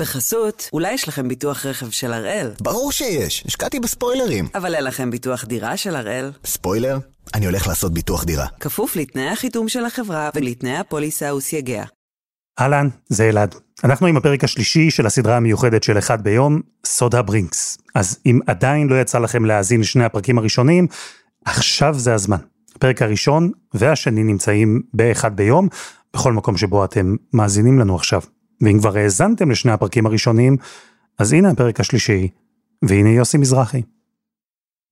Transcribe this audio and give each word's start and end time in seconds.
בחסות, 0.00 0.68
אולי 0.72 0.92
יש 0.92 1.08
לכם 1.08 1.28
ביטוח 1.28 1.66
רכב 1.66 1.90
של 1.90 2.12
הראל. 2.12 2.50
ברור 2.60 2.92
שיש, 2.92 3.44
השקעתי 3.46 3.80
בספוילרים. 3.80 4.48
אבל 4.54 4.74
אין 4.74 4.84
לכם 4.84 5.10
ביטוח 5.10 5.44
דירה 5.44 5.76
של 5.76 5.96
הראל. 5.96 6.32
ספוילר? 6.44 6.98
אני 7.34 7.46
הולך 7.46 7.66
לעשות 7.66 7.94
ביטוח 7.94 8.24
דירה. 8.24 8.46
כפוף 8.60 8.96
לתנאי 8.96 9.28
החיתום 9.28 9.68
של 9.68 9.84
החברה 9.84 10.30
ולתנאי 10.34 10.76
הפוליסה 10.76 11.34
וסייגיה. 11.34 11.84
אהלן, 12.60 12.88
זה 13.08 13.28
אלעד. 13.28 13.54
אנחנו 13.84 14.06
עם 14.06 14.16
הפרק 14.16 14.44
השלישי 14.44 14.90
של 14.90 15.06
הסדרה 15.06 15.36
המיוחדת 15.36 15.82
של 15.82 15.98
אחד 15.98 16.24
ביום, 16.24 16.60
סודה 16.86 17.22
ברינקס. 17.22 17.78
אז 17.94 18.18
אם 18.26 18.38
עדיין 18.46 18.88
לא 18.88 19.00
יצא 19.00 19.18
לכם 19.18 19.44
להאזין 19.44 19.80
לשני 19.80 20.04
הפרקים 20.04 20.38
הראשונים, 20.38 20.86
עכשיו 21.44 21.94
זה 21.98 22.14
הזמן. 22.14 22.38
הפרק 22.76 23.02
הראשון 23.02 23.50
והשני 23.74 24.22
נמצאים 24.22 24.82
באחד 24.94 25.36
ביום, 25.36 25.68
בכל 26.14 26.32
מקום 26.32 26.56
שבו 26.56 26.84
אתם 26.84 27.16
מאזינים 27.32 27.78
לנו 27.78 27.96
עכשיו. 27.96 28.20
ואם 28.60 28.78
כבר 28.78 28.96
האזנתם 28.96 29.50
לשני 29.50 29.72
הפרקים 29.72 30.06
הראשונים, 30.06 30.56
אז 31.18 31.32
הנה 31.32 31.50
הפרק 31.50 31.80
השלישי, 31.80 32.28
והנה 32.82 33.10
יוסי 33.10 33.38
מזרחי. 33.38 33.82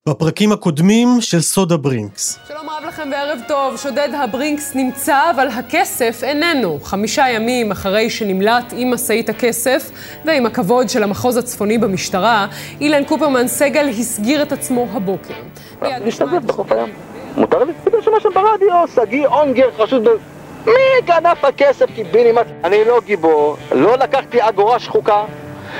בפרקים 0.09 0.53
הקודמים 0.53 1.09
של 1.21 1.41
סודה 1.41 1.77
ברינקס. 1.77 2.39
שלום 2.49 2.71
רב 2.71 2.85
לכם 2.89 3.09
וערב 3.13 3.39
טוב, 3.49 3.77
שודד 3.77 4.09
הברינקס 4.23 4.75
נמצא, 4.75 5.31
אבל 5.31 5.49
הכסף 5.49 6.21
איננו. 6.23 6.81
חמישה 6.83 7.29
ימים 7.29 7.71
אחרי 7.71 8.11
שנמלט 8.11 8.73
עם 8.77 8.95
משאית 8.95 9.29
הכסף 9.29 9.91
ועם 10.25 10.47
הכבוד 10.47 10.89
של 10.89 11.03
המחוז 11.03 11.37
הצפוני 11.37 11.79
במשטרה, 11.79 12.47
אילן 12.81 13.05
קופרמן 13.05 13.49
סגל 13.49 13.89
הסגיר 13.89 14.43
את 14.43 14.53
עצמו 14.53 14.87
הבוקר. 14.93 15.35
להשתזף 15.83 16.43
בחוף 16.47 16.73
הים. 16.73 16.89
מותר 17.37 17.65
לי? 17.65 17.73
פתאום 17.85 18.03
שומע 18.03 18.21
שם 18.21 18.29
ברדיו, 18.35 18.85
שגיא 18.95 19.27
אונגר 19.27 19.69
חשוד 19.79 20.05
ב... 20.05 20.38
מי 20.67 21.07
גנב 21.07 21.37
הכסף 21.43 21.87
קיבינימט? 21.95 22.47
אני 22.65 22.85
לא 22.87 23.01
גיבור, 23.07 23.57
לא 23.73 23.97
לקחתי 23.99 24.39
אגורה 24.49 24.79
שחוקה 24.79 25.25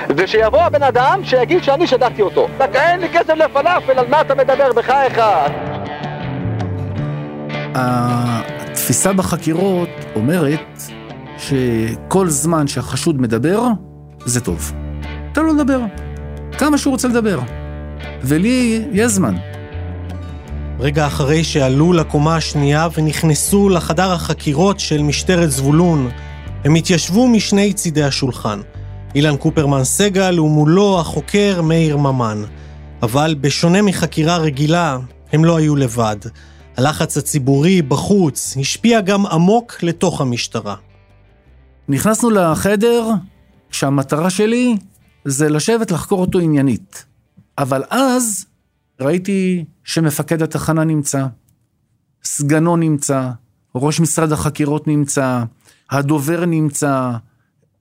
ושיבוא 0.09 0.61
הבן 0.61 0.83
אדם 0.83 1.21
שיגיד 1.25 1.63
שאני 1.63 1.87
שדדתי 1.87 2.23
אותו. 2.23 2.49
רק 2.59 2.77
אין 2.77 3.01
לי 3.01 3.09
כסף 3.09 3.35
לפלאפל, 3.35 3.99
על 3.99 4.07
מה 4.09 4.21
אתה 4.21 4.35
מדבר? 4.35 4.73
בחייך. 4.73 5.21
התפיסה 7.75 9.13
בחקירות 9.13 9.89
אומרת 10.17 10.83
שכל 11.39 12.29
זמן 12.29 12.67
שהחשוד 12.67 13.21
מדבר, 13.21 13.63
זה 14.25 14.41
טוב. 14.41 14.73
תן 15.33 15.43
לו 15.43 15.55
לדבר. 15.55 15.81
כמה 16.59 16.79
שהוא 16.79 16.91
רוצה 16.91 17.09
לדבר. 17.09 17.39
ולי 18.23 18.85
יש 18.93 19.13
זמן. 19.13 19.35
רגע 20.81 21.07
אחרי 21.07 21.45
שעלו 21.45 21.93
לקומה 21.93 22.37
השנייה 22.37 22.89
ונכנסו 22.95 23.69
לחדר 23.69 24.13
החקירות 24.13 24.81
של 24.81 25.03
משטרת 25.03 25.51
זבולון, 25.51 26.11
הם 26.65 26.75
התיישבו 26.75 27.29
משני 27.29 27.73
צידי 27.73 28.05
השולחן. 28.05 28.61
אילן 29.15 29.37
קופרמן 29.37 29.85
סגל 29.85 30.41
ומולו 30.41 31.01
החוקר 31.01 31.63
מאיר 31.63 31.97
ממן. 31.97 32.43
אבל 33.03 33.35
בשונה 33.41 33.83
מחקירה 33.83 34.37
רגילה, 34.37 34.99
הם 35.33 35.45
לא 35.45 35.57
היו 35.57 35.77
לבד. 35.77 36.17
הלחץ 36.77 37.17
הציבורי 37.17 37.83
בחוץ 37.83 38.57
השפיע 38.61 39.01
גם 39.01 39.27
עמוק 39.27 39.83
לתוך 39.83 40.21
המשטרה. 40.21 40.75
נכנסנו 41.89 42.31
לחדר 42.31 43.11
שהמטרה 43.71 44.31
שלי 44.31 44.77
זה 45.25 45.49
לשבת 45.49 45.91
לחקור 45.91 46.21
אותו 46.21 46.39
עניינית. 46.39 47.05
אבל 47.59 47.83
אז 47.91 48.48
ראיתי 49.01 49.65
שמפקד 49.85 50.43
התחנה 50.43 50.85
נמצא, 50.85 51.27
סגנו 52.25 52.77
נמצא, 52.77 53.31
ראש 53.75 54.01
משרד 54.01 54.33
החקירות 54.33 54.87
נמצא, 54.87 55.43
הדובר 55.91 56.45
נמצא, 56.45 57.11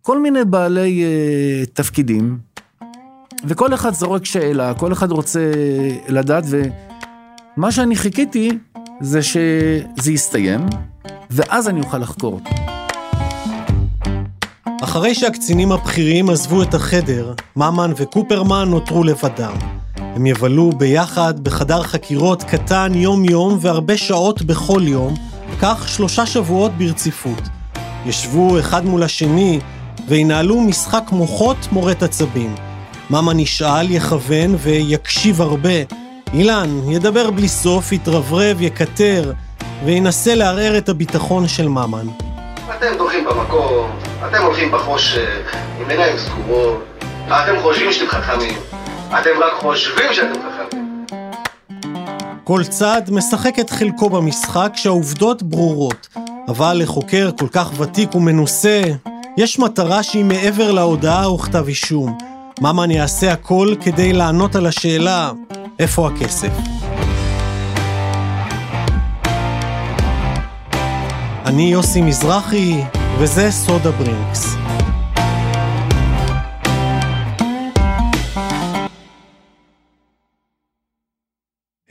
כל 0.01 0.21
מיני 0.21 0.45
בעלי 0.45 1.03
uh, 1.03 1.69
תפקידים, 1.73 2.37
וכל 3.47 3.73
אחד 3.73 3.93
זורק 3.93 4.25
שאלה, 4.25 4.73
כל 4.73 4.93
אחד 4.93 5.11
רוצה 5.11 5.51
לדעת, 6.07 6.43
ומה 6.47 7.71
שאני 7.71 7.95
חיכיתי 7.95 8.57
זה 9.01 9.23
שזה 9.23 10.11
יסתיים, 10.11 10.65
ואז 11.29 11.69
אני 11.69 11.79
אוכל 11.79 11.97
לחקור 11.97 12.33
אותו. 12.33 12.49
אחרי 14.83 15.15
שהקצינים 15.15 15.71
הבכירים 15.71 16.29
עזבו 16.29 16.63
את 16.63 16.73
החדר, 16.73 17.33
ממן 17.55 17.91
וקופרמן 17.97 18.69
נותרו 18.69 19.03
לבדם. 19.03 19.76
הם 20.17 20.25
יבלו 20.25 20.71
ביחד 20.77 21.39
בחדר 21.39 21.83
חקירות 21.83 22.43
קטן 22.43 22.91
יום-יום 22.95 23.57
והרבה 23.61 23.97
שעות 23.97 24.41
בכל 24.41 24.81
יום, 24.83 25.13
כך 25.61 25.89
שלושה 25.89 26.25
שבועות 26.25 26.71
ברציפות. 26.71 27.41
ישבו 28.05 28.59
אחד 28.59 28.85
מול 28.85 29.03
השני 29.03 29.59
וינהלו 30.07 30.61
משחק 30.61 31.03
מוחות 31.11 31.57
מורט 31.71 32.03
עצבים. 32.03 32.55
ממה 33.09 33.33
נשאל, 33.33 33.91
יכוון 33.91 34.55
ויקשיב 34.59 35.41
הרבה. 35.41 35.79
אילן 36.33 36.91
ידבר 36.91 37.31
בלי 37.31 37.47
סוף, 37.47 37.91
יתרברב, 37.91 38.61
יקטר, 38.61 39.31
וינסה 39.85 40.35
לערער 40.35 40.77
את 40.77 40.89
הביטחון 40.89 41.47
של 41.47 41.67
ממן. 41.67 42.07
אתם 42.77 42.97
דוחים 42.97 43.25
במקום, 43.25 43.91
אתם 44.27 44.43
הולכים 44.43 44.71
בחושך, 44.71 45.55
עם 45.79 45.89
עיניים 45.89 46.17
סגורות, 46.17 46.83
אתם 47.27 47.61
חושבים 47.61 47.93
שאתם 47.93 48.07
חכמים. 48.07 48.76
אתם 49.07 49.29
רק 49.43 49.53
חושבים 49.61 50.13
שאתם 50.13 50.39
חכמים. 50.39 51.05
כל 52.43 52.63
צד 52.63 53.01
משחק 53.11 53.59
את 53.59 53.69
חלקו 53.69 54.09
במשחק 54.09 54.71
שהעובדות 54.75 55.43
ברורות, 55.43 56.07
אבל 56.47 56.77
לחוקר 56.81 57.29
כל 57.39 57.47
כך 57.47 57.71
ותיק 57.79 58.15
ומנוסה, 58.15 58.81
יש 59.37 59.59
מטרה 59.59 60.03
שהיא 60.03 60.25
מעבר 60.25 60.71
להודעה 60.71 61.25
או 61.25 61.37
כתב 61.37 61.67
אישום. 61.67 62.17
ממן 62.61 62.91
יעשה 62.91 63.31
הכל 63.31 63.75
כדי 63.81 64.13
לענות 64.13 64.55
על 64.55 64.65
השאלה, 64.65 65.31
איפה 65.79 66.07
הכסף? 66.07 66.51
אני 71.45 71.63
יוסי 71.63 72.01
מזרחי, 72.01 72.81
וזה 73.19 73.51
סודה 73.51 73.91
ברינקס. 73.91 74.56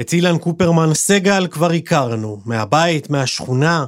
את 0.01 0.13
אילן 0.13 0.39
קופרמן 0.39 0.95
סגל 0.95 1.47
כבר 1.47 1.71
הכרנו, 1.71 2.41
מהבית, 2.45 3.11
מהשכונה, 3.11 3.85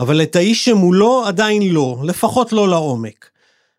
אבל 0.00 0.22
את 0.22 0.36
האיש 0.36 0.64
שמולו 0.64 1.24
עדיין 1.26 1.62
לא, 1.62 1.98
לפחות 2.04 2.52
לא 2.52 2.68
לעומק. 2.68 3.30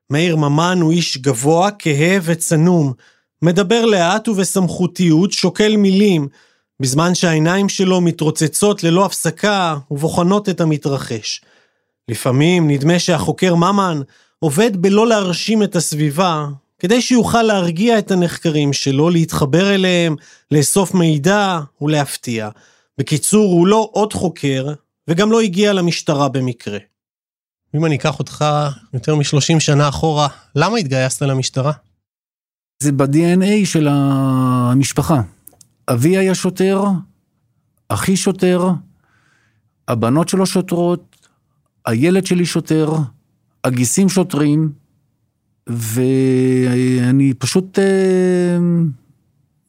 מאיר 0.10 0.36
ממן 0.36 0.80
הוא 0.82 0.92
איש 0.92 1.18
גבוה, 1.18 1.70
כהה 1.80 2.18
וצנום, 2.24 2.94
מדבר 3.42 3.86
לאט 3.86 4.28
ובסמכותיות, 4.28 5.32
שוקל 5.32 5.78
מילים, 5.78 6.28
בזמן 6.80 7.16
שהעיניים 7.16 7.70
שלו 7.70 8.02
מתרוצצות 8.02 8.84
ללא 8.84 9.06
הפסקה 9.06 9.78
ובוחנות 9.92 10.50
את 10.50 10.62
המתרחש. 10.62 11.42
לפעמים 12.08 12.68
נדמה 12.72 13.00
שהחוקר 13.00 13.56
ממן 13.56 14.02
עובד 14.40 14.78
בלא 14.78 15.08
להרשים 15.08 15.64
את 15.64 15.76
הסביבה, 15.76 16.48
כדי 16.80 17.02
שיוכל 17.02 17.44
להרגיע 17.44 18.00
את 18.00 18.12
הנחקרים 18.12 18.74
שלו, 18.74 19.10
להתחבר 19.10 19.76
אליהם, 19.76 20.16
לאסוף 20.52 20.94
מידע 20.94 21.60
ולהפתיע. 21.82 22.50
בקיצור, 22.98 23.52
הוא 23.52 23.68
לא 23.68 23.90
עוד 23.92 24.14
חוקר, 24.14 24.74
וגם 25.08 25.32
לא 25.32 25.42
הגיע 25.42 25.74
למשטרה 25.74 26.30
במקרה. 26.30 26.78
אם 27.76 27.86
אני 27.86 27.96
אקח 27.96 28.20
אותך 28.20 28.46
יותר 28.94 29.16
מ-30 29.16 29.60
שנה 29.60 29.90
אחורה, 29.90 30.28
למה 30.56 30.78
התגייסת 30.78 31.22
למשטרה? 31.22 31.72
זה 32.84 32.92
ב-DNA 32.92 33.66
של 33.66 33.88
המשפחה. 33.92 35.22
אבי 35.90 36.18
היה 36.18 36.36
שוטר, 36.36 36.84
אחי 37.90 38.18
שוטר, 38.18 38.70
הבנות 39.88 40.30
שלו 40.30 40.46
שוטרות, 40.46 41.28
הילד 41.86 42.26
שלי 42.26 42.46
שוטר, 42.46 42.94
הגיסים 43.64 44.10
שוטרים, 44.10 44.72
ואני 45.68 47.34
פשוט 47.34 47.80
אה, 47.80 48.58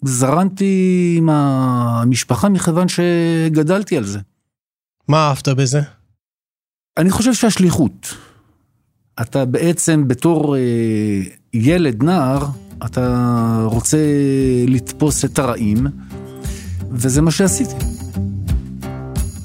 זרנתי 0.05 1.15
עם 1.19 1.29
המשפחה 1.29 2.49
מכיוון 2.49 2.87
שגדלתי 2.89 3.97
על 3.97 4.05
זה. 4.05 4.19
מה 5.09 5.29
אהבת 5.29 5.49
בזה? 5.49 5.81
אני 6.97 7.11
חושב 7.11 7.35
שהשליחות. 7.35 8.15
אתה 9.21 9.45
בעצם 9.45 10.09
בתור 10.09 10.57
אה, 10.57 10.61
ילד, 11.55 12.03
נער, 12.03 12.47
אתה 12.87 13.63
רוצה 13.65 13.99
לתפוס 14.69 15.25
את 15.25 15.39
הרעים, 15.39 15.87
וזה 16.91 17.23
מה 17.23 17.31
שעשיתי. 17.31 17.85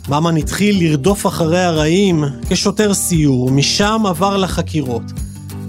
ממן 0.10 0.38
התחיל 0.38 0.84
לרדוף 0.84 1.28
אחרי 1.28 1.60
הרעים 1.60 2.24
כשוטר 2.50 2.94
סיור, 2.94 3.52
משם 3.52 4.02
עבר 4.06 4.38
לחקירות. 4.38 5.04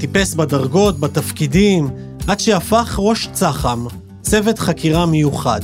טיפס 0.05 0.35
בדרגות, 0.35 1.01
בתפקידים, 1.01 1.89
עד 2.27 2.41
שהפך 2.41 2.97
ראש 2.99 3.29
צח"ם, 3.33 3.87
צוות 4.23 4.59
חקירה 4.59 5.07
מיוחד. 5.07 5.61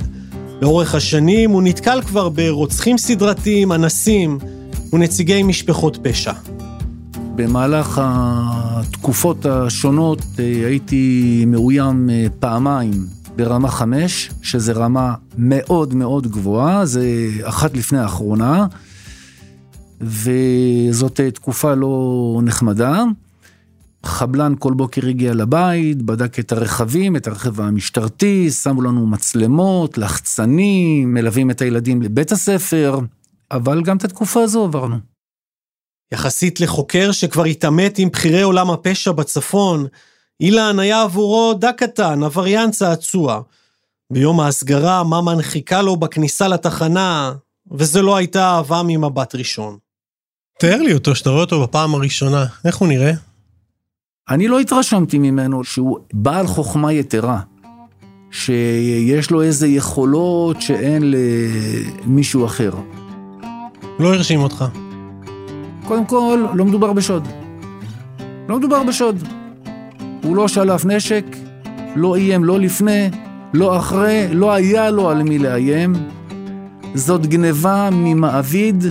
לאורך 0.63 0.95
השנים 0.95 1.51
הוא 1.51 1.63
נתקל 1.63 2.03
כבר 2.03 2.29
ברוצחים 2.29 2.99
סדרתיים, 2.99 3.73
אנסים 3.73 4.39
ונציגי 4.93 5.43
משפחות 5.43 5.99
פשע. 6.03 6.33
במהלך 7.35 8.01
התקופות 8.05 9.47
השונות 9.47 10.23
אה, 10.39 10.45
הייתי 10.67 11.45
מאוים 11.47 12.11
אה, 12.11 12.27
פעמיים 12.39 12.93
ברמה 13.37 13.69
חמש, 13.71 14.31
שזה 14.43 14.73
רמה 14.73 15.15
מאוד 15.39 15.95
מאוד 15.95 16.27
גבוהה, 16.27 16.87
זה 16.87 17.05
אחת 17.43 17.77
לפני 17.77 17.99
האחרונה, 17.99 18.67
וזאת 20.01 21.21
תקופה 21.35 21.75
לא 21.75 22.41
נחמדה. 22.45 23.05
חבלן 24.05 24.55
כל 24.59 24.73
בוקר 24.73 25.07
הגיע 25.07 25.35
לבית, 25.35 26.03
בדק 26.03 26.39
את 26.39 26.53
הרכבים, 26.53 27.17
את 27.17 27.27
הרכב 27.27 27.61
המשטרתי, 27.61 28.51
שמו 28.51 28.83
לנו 28.83 29.07
מצלמות, 29.07 29.99
לחצנים, 29.99 31.15
מלווים 31.15 31.51
את 31.51 31.61
הילדים 31.61 32.03
לבית 32.03 32.33
הספר, 32.33 32.99
אבל 33.51 33.83
גם 33.83 33.97
את 33.97 34.05
התקופה 34.05 34.43
הזו 34.43 34.65
עברנו. 34.65 34.97
יחסית 36.13 36.61
לחוקר 36.61 37.13
שכבר 37.13 37.45
התעמת 37.45 37.99
עם 37.99 38.09
בכירי 38.09 38.43
עולם 38.43 38.71
הפשע 38.71 39.13
בצפון, 39.13 39.87
אילן 40.41 40.79
היה 40.79 41.03
עבורו 41.03 41.55
דק 41.55 41.75
קטן, 41.77 42.23
עבריין 42.23 42.71
צעצוע. 42.71 43.43
ביום 44.13 44.41
ההסגרה, 44.41 45.05
ממן 45.05 45.43
חיכה 45.43 45.83
לו 45.83 45.97
בכניסה 45.97 46.49
לתחנה, 46.49 47.33
וזה 47.71 48.03
לא 48.03 48.17
הייתה 48.17 48.45
אהבה 48.45 48.83
ממבט 48.85 49.35
ראשון. 49.35 49.79
תאר 50.59 50.83
לי 50.83 50.95
אותו, 50.95 51.15
שאתה 51.15 51.31
רואה 51.31 51.41
אותו 51.41 51.63
בפעם 51.63 51.95
הראשונה, 51.95 52.47
איך 52.65 52.77
הוא 52.77 52.89
נראה? 52.89 53.13
אני 54.31 54.49
לא 54.49 54.61
התרשמתי 54.61 55.19
ממנו 55.19 55.65
שהוא 55.65 55.99
בעל 56.13 56.47
חוכמה 56.47 56.93
יתרה, 56.93 57.41
שיש 58.31 59.31
לו 59.31 59.43
איזה 59.43 59.69
יכולות 59.69 60.63
שאין 60.63 61.03
למישהו 62.07 62.45
אחר. 62.45 62.71
לא 63.99 64.15
הרשים 64.15 64.41
אותך. 64.41 64.65
קודם 65.87 66.05
כל, 66.05 66.47
לא 66.55 66.65
מדובר 66.65 66.93
בשוד. 66.93 67.29
לא 68.49 68.59
מדובר 68.59 68.83
בשוד. 68.83 69.25
הוא 70.23 70.37
לא 70.37 70.49
שלף 70.49 70.85
נשק, 70.85 71.25
לא 71.97 72.17
איים 72.17 72.45
לא 72.45 72.61
לפני, 72.61 73.11
לא 73.55 73.79
אחרי, 73.79 74.29
לא 74.33 74.53
היה 74.53 74.91
לו 74.91 75.11
על 75.11 75.23
מי 75.23 75.39
לאיים. 75.39 75.93
זאת 76.95 77.27
גניבה 77.27 77.89
ממעביד 77.93 78.85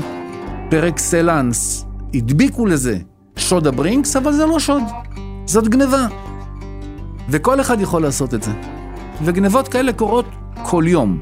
פר 0.70 0.88
אקסלנס. 0.88 1.86
הדביקו 2.14 2.66
לזה 2.66 2.98
שוד 3.36 3.68
הברינקס, 3.68 4.16
אבל 4.16 4.34
זה 4.34 4.46
לא 4.46 4.60
שוד. 4.60 4.84
זאת 5.50 5.68
גניבה. 5.68 6.08
וכל 7.30 7.62
אחד 7.62 7.82
יכול 7.82 8.02
לעשות 8.02 8.34
את 8.34 8.44
זה. 8.44 8.52
וגניבות 9.24 9.68
כאלה 9.68 9.94
קורות 9.94 10.26
כל 10.64 10.84
יום. 10.88 11.20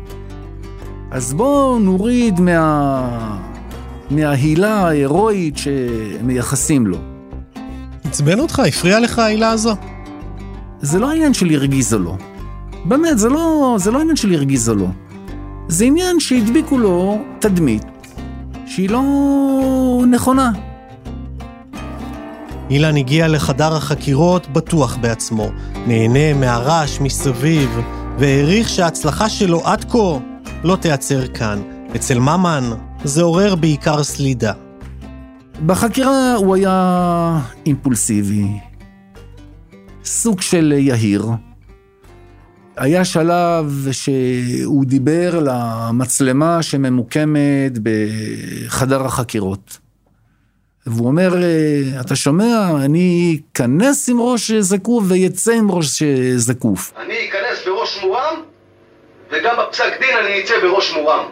אז 1.11 1.33
בואו 1.33 1.79
נוריד 1.79 2.39
מה... 2.39 3.39
מההילה 4.11 4.87
ההירואית 4.87 5.57
שמייחסים 5.57 6.87
לו. 6.87 6.97
עצבן 8.03 8.39
אותך? 8.39 8.59
הפריע 8.59 8.99
לך 8.99 9.19
העילה 9.19 9.49
הזו? 9.49 9.75
זה 10.81 10.99
לא 10.99 11.09
העניין 11.09 11.33
של 11.33 11.49
הרגיז 11.49 11.93
או 11.93 11.99
לא. 11.99 12.15
באמת, 12.85 13.17
זה 13.17 13.29
לא, 13.29 13.75
זה 13.79 13.91
לא 13.91 13.99
עניין 13.99 14.15
של 14.15 14.33
הרגיז 14.33 14.69
או 14.69 14.75
לא. 14.75 14.87
זה 15.67 15.85
עניין 15.85 16.19
שהדביקו 16.19 16.77
לו 16.77 17.21
תדמית 17.39 17.83
שהיא 18.65 18.89
לא 18.89 19.03
נכונה. 20.11 20.51
אילן 22.69 22.97
הגיע 22.97 23.27
לחדר 23.27 23.75
החקירות 23.75 24.47
בטוח 24.47 24.97
בעצמו, 24.97 25.51
נהנה 25.87 26.33
מהרעש 26.33 26.99
מסביב, 26.99 27.69
והעריך 28.19 28.69
שההצלחה 28.69 29.29
שלו 29.29 29.61
עד 29.67 29.91
כה 29.91 30.17
לא 30.63 30.75
תיעצר 30.75 31.27
כאן. 31.27 31.61
אצל 31.95 32.19
ממן 32.19 32.63
זה 33.03 33.23
עורר 33.23 33.55
בעיקר 33.55 34.03
סלידה. 34.03 34.53
בחקירה 35.65 36.35
הוא 36.35 36.55
היה 36.55 37.39
אימפולסיבי, 37.65 38.47
סוג 40.03 40.41
של 40.41 40.73
יהיר. 40.77 41.25
היה 42.77 43.05
שלב 43.05 43.87
שהוא 43.91 44.85
דיבר 44.85 45.39
למצלמה 45.45 46.63
שממוקמת 46.63 47.77
בחדר 47.83 49.05
החקירות. 49.05 49.86
והוא 50.87 51.07
אומר, 51.07 51.33
אתה 52.01 52.15
שומע, 52.15 52.69
אני 52.85 53.39
אכנס 53.53 54.09
עם 54.09 54.21
ראש 54.21 54.51
זקוף 54.51 55.03
ויצא 55.07 55.51
עם 55.51 55.71
ראש 55.71 56.03
זקוף. 56.35 56.93
אני 56.97 57.29
אכנס 57.29 57.65
בראש 57.65 58.03
מורם, 58.03 58.41
וגם 59.31 59.55
בפסק 59.59 59.99
דין 59.99 60.17
אני 60.17 60.41
אצא 60.41 60.53
בראש 60.61 60.93
מורם. 60.93 61.25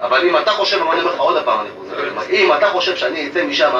אבל 0.00 0.28
אם 0.28 0.36
אתה 0.36 0.50
חושב, 0.50 0.76
אני 0.76 1.00
אומר 1.00 1.14
לך 1.14 1.20
עוד 1.20 1.44
פעם, 1.44 1.60
אני 1.60 1.68
חוזר, 1.78 2.30
אם 2.30 2.50
אתה 2.58 2.66
חושב 2.72 2.96
שאני 2.96 3.28
אצא 3.28 3.46
משם, 3.46 3.70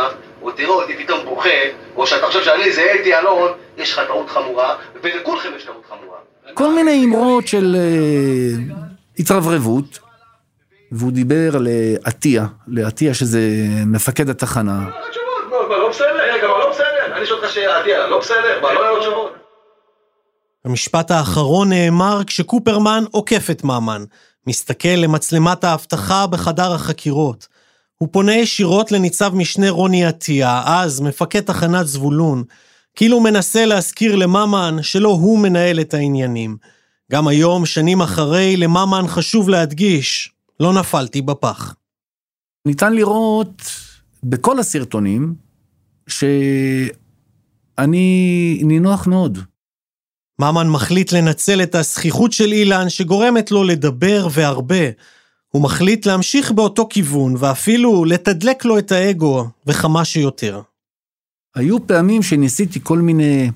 או 0.42 0.50
תראה 0.50 0.68
אותי 0.68 0.92
פתאום 0.96 1.24
בוכה, 1.24 1.48
או 1.96 2.06
שאתה 2.06 2.26
חושב 2.26 2.44
שאני 2.44 2.72
זה 2.72 2.86
אתי 3.00 3.14
אלון, 3.18 3.52
יש 3.78 3.92
לך 3.92 4.00
טעות 4.06 4.30
חמורה, 4.30 4.74
ולכולכם 5.02 5.48
יש 5.56 5.64
טעות 5.64 5.82
חמורה. 5.88 6.18
כל 6.54 6.74
מיני 6.74 7.04
אמרות 7.04 7.48
של 7.48 7.76
התרברבות, 9.18 9.98
והוא 10.96 11.12
דיבר 11.12 11.50
לעטיה, 11.60 12.46
לעטיה 12.68 13.14
שזה 13.14 13.40
מפקד 13.86 14.28
התחנה. 14.30 14.90
המשפט 20.64 21.10
האחרון 21.10 21.68
נאמר 21.68 22.20
כשקופרמן 22.26 23.04
עוקף 23.10 23.50
את 23.50 23.64
ממן, 23.64 24.04
מסתכל 24.46 24.88
למצלמת 24.88 25.64
האבטחה 25.64 26.26
בחדר 26.26 26.72
החקירות. 26.72 27.48
הוא 27.98 28.08
פונה 28.12 28.36
ישירות 28.36 28.92
לניצב 28.92 29.34
משנה 29.34 29.70
רוני 29.70 30.06
עטיה, 30.06 30.62
אז 30.66 31.00
מפקד 31.00 31.40
תחנת 31.40 31.86
זבולון, 31.86 32.44
כאילו 32.96 33.20
מנסה 33.20 33.64
להזכיר 33.64 34.16
לממן 34.16 34.76
שלא 34.82 35.08
הוא 35.08 35.38
מנהל 35.38 35.80
את 35.80 35.94
העניינים. 35.94 36.56
גם 37.12 37.28
היום, 37.28 37.66
שנים 37.66 38.00
אחרי, 38.00 38.56
לממן 38.56 39.04
חשוב 39.08 39.48
להדגיש, 39.48 40.33
לא 40.60 40.72
נפלתי 40.72 41.22
בפח. 41.22 41.74
ניתן 42.66 42.92
לראות 42.92 43.62
בכל 44.24 44.58
הסרטונים 44.58 45.34
שאני 46.08 46.58
נינוח 48.62 49.06
מאוד. 49.06 49.38
ממן 50.40 50.68
מחליט 50.68 51.12
לנצל 51.12 51.62
את 51.62 51.74
הזכיחות 51.74 52.32
של 52.32 52.52
אילן 52.52 52.88
שגורמת 52.88 53.50
לו 53.50 53.64
לדבר 53.64 54.28
והרבה. 54.32 54.84
הוא 55.48 55.62
מחליט 55.62 56.06
להמשיך 56.06 56.52
באותו 56.52 56.86
כיוון 56.90 57.34
ואפילו 57.38 58.04
לתדלק 58.04 58.64
לו 58.64 58.78
את 58.78 58.92
האגו 58.92 59.48
וכמה 59.66 60.04
שיותר. 60.04 60.62
היו 61.54 61.86
פעמים 61.86 62.22
שניסיתי 62.22 62.80
כל 62.82 62.98
מיני 62.98 63.50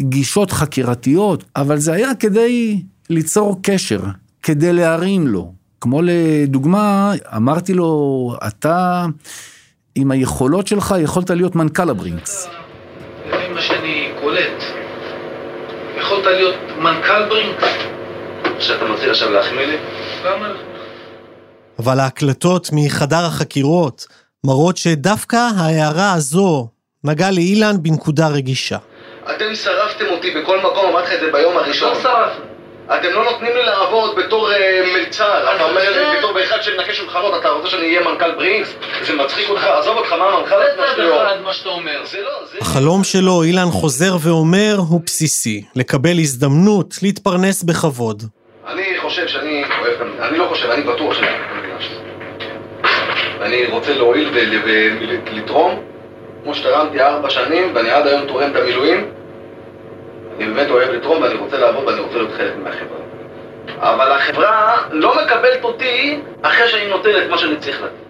גישות 0.00 0.50
חקירתיות, 0.50 1.44
אבל 1.56 1.78
זה 1.78 1.92
היה 1.92 2.14
כדי 2.14 2.82
ליצור 3.10 3.60
קשר, 3.62 4.00
כדי 4.42 4.72
להרים 4.72 5.26
לו. 5.26 5.55
כמו 5.80 6.00
לדוגמה, 6.02 7.12
אמרתי 7.36 7.74
לו, 7.74 8.32
אתה 8.46 9.06
עם 9.94 10.10
היכולות 10.10 10.66
שלך 10.66 10.94
יכולת 11.00 11.30
להיות 11.30 11.56
מנכ"ל 11.56 11.90
הברינקס. 11.90 12.48
לפי 13.28 13.48
מה 13.54 13.60
שאני 13.60 14.08
קולט, 14.20 14.62
יכולת 15.98 16.26
להיות 16.26 16.54
מנכ"ל 16.78 17.28
ברינקס. 17.28 17.66
שאתה 18.58 18.84
מתחיל 18.84 19.10
עכשיו 19.10 19.30
להחמיא 19.30 19.66
לי? 19.66 19.76
למה? 20.24 20.48
אבל 21.78 22.00
ההקלטות 22.00 22.70
מחדר 22.72 23.24
החקירות 23.24 24.06
מראות 24.44 24.76
שדווקא 24.76 25.36
ההערה 25.56 26.12
הזו 26.12 26.68
נגעה 27.04 27.30
לאילן 27.30 27.82
בנקודה 27.82 28.28
רגישה. 28.28 28.78
אתם 29.36 29.54
שרפתם 29.54 30.04
אותי 30.10 30.30
בכל 30.30 30.58
מקום, 30.58 30.90
אמרתי 30.90 31.06
לך 31.08 31.14
את 31.14 31.20
זה 31.20 31.32
ביום 31.32 31.56
הראשון. 31.56 31.88
לא 31.88 31.94
שרפנו. 31.94 32.55
אתם 32.94 33.12
לא 33.12 33.24
נותנים 33.24 33.52
לי 33.54 33.64
לעבוד 33.64 34.16
בתור 34.16 34.52
אה, 34.52 34.82
מלצר, 34.94 35.56
אתה 35.56 35.64
אומר 35.64 35.90
לי 35.90 36.18
בתור 36.18 36.32
באחד 36.32 36.62
שמנקה 36.62 36.92
שולחנות, 36.94 37.40
אתה 37.40 37.48
רוצה 37.48 37.68
שאני 37.68 37.82
אהיה 37.82 38.00
מנכ"ל 38.00 38.34
ברינקס? 38.34 38.74
זה 39.02 39.16
מצחיק 39.16 39.48
אותך, 39.48 39.64
עזוב 39.64 39.96
אותך, 39.96 40.12
מה 40.12 40.40
מנכ"ל 40.40 40.56
זה 40.56 40.82
צד 40.96 41.00
אחד 41.00 41.36
מה 41.44 41.52
שאתה 41.52 41.68
אומר. 41.68 42.00
זה 42.04 42.20
לא, 42.20 42.46
זה... 42.52 42.58
החלום 42.60 43.04
שלו, 43.04 43.42
אילן 43.42 43.70
חוזר 43.70 44.16
ואומר, 44.22 44.76
הוא 44.88 45.00
בסיסי, 45.06 45.64
לקבל 45.76 46.18
הזדמנות 46.18 46.94
להתפרנס 47.02 47.62
בכבוד. 47.62 48.22
אני 48.66 48.98
חושב 48.98 49.28
שאני 49.28 49.64
אוהב 49.80 50.02
את 50.02 50.06
אני 50.20 50.38
לא 50.38 50.46
חושב, 50.48 50.70
אני 50.70 50.82
בטוח 50.82 51.14
שאני 51.14 51.26
אוהב 51.26 51.40
את 51.40 51.50
המדינה 51.56 51.80
שלי. 51.80 51.96
ואני 53.38 53.66
רוצה 53.66 53.94
להועיל 53.94 54.30
ולתרום, 55.26 55.82
כמו 56.42 56.54
שתרמתי 56.54 57.00
ארבע 57.00 57.30
שנים, 57.30 57.72
ואני 57.74 57.90
עד 57.90 58.06
היום 58.06 58.26
תורם 58.26 58.50
את 58.50 58.56
המילואים. 58.56 59.15
אני 60.36 60.46
באמת 60.46 60.70
אוהב 60.70 60.90
לתרום 60.90 61.22
ואני 61.22 61.34
רוצה 61.34 61.58
לעבוד 61.58 61.84
ואני 61.84 62.00
רוצה 62.00 62.16
להיות 62.16 62.30
חלק 62.36 62.52
מהחברה. 62.56 62.98
אבל 63.78 64.12
החברה 64.12 64.76
לא 64.90 65.14
מקבלת 65.24 65.64
אותי 65.64 66.20
אחרי 66.42 66.68
שאני 66.68 66.88
נותן 66.88 67.10
את 67.24 67.30
מה 67.30 67.38
שאני 67.38 67.56
צריך 67.56 67.82
לתת. 67.82 68.06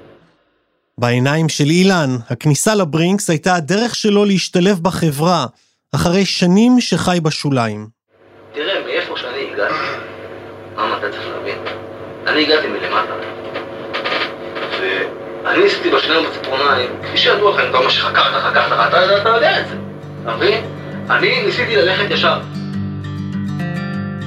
בעיניים 0.99 1.49
של 1.49 1.64
אילן, 1.64 2.16
הכניסה 2.30 2.75
לברינקס 2.75 3.30
הייתה 3.30 3.54
הדרך 3.54 3.95
שלו 3.95 4.25
להשתלב 4.25 4.78
בחברה, 4.83 5.47
אחרי 5.95 6.25
שנים 6.25 6.80
שחי 6.80 7.18
בשוליים. 7.23 7.87
תראה, 8.52 8.85
מאיפה 8.85 9.16
שאני 9.16 9.50
הגעתי, 9.52 9.75
מה 10.76 10.99
אתה 10.99 11.11
צריך 11.11 11.26
להבין? 11.28 11.59
אני 12.26 12.42
הגעתי 12.42 12.66
מלמטה. 12.66 13.14
אני 15.47 15.62
ניסיתי 15.62 15.90
בשניים 15.90 16.26
בציפורניים, 16.26 16.90
כפי 17.02 17.18
שידוע 17.18 17.50
לכם, 17.50 17.73
כל 17.73 17.85
מה 17.85 17.90
שחקרת, 17.90 18.42
חקרת, 18.42 18.73
אתה 19.21 19.28
יודע 19.28 19.61
את 19.61 19.68
זה, 19.68 19.75
אתה 20.23 20.37
מבין? 20.37 20.75
אני 21.11 21.47
ניסיתי 21.47 21.77
ללכת 21.77 22.11
ישר. 22.11 22.41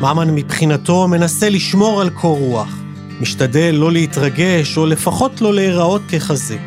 ממן 0.02 0.36
מבחינתו 0.36 1.08
מנסה 1.08 1.50
לשמור 1.50 2.02
על 2.02 2.10
קור 2.10 2.38
רוח, 2.38 2.80
משתדל 3.22 3.76
לא 3.76 3.92
להתרגש 3.92 4.78
או 4.78 4.86
לפחות 4.86 5.42
לא 5.42 5.54
להיראות 5.54 6.02
ככזה. 6.12 6.58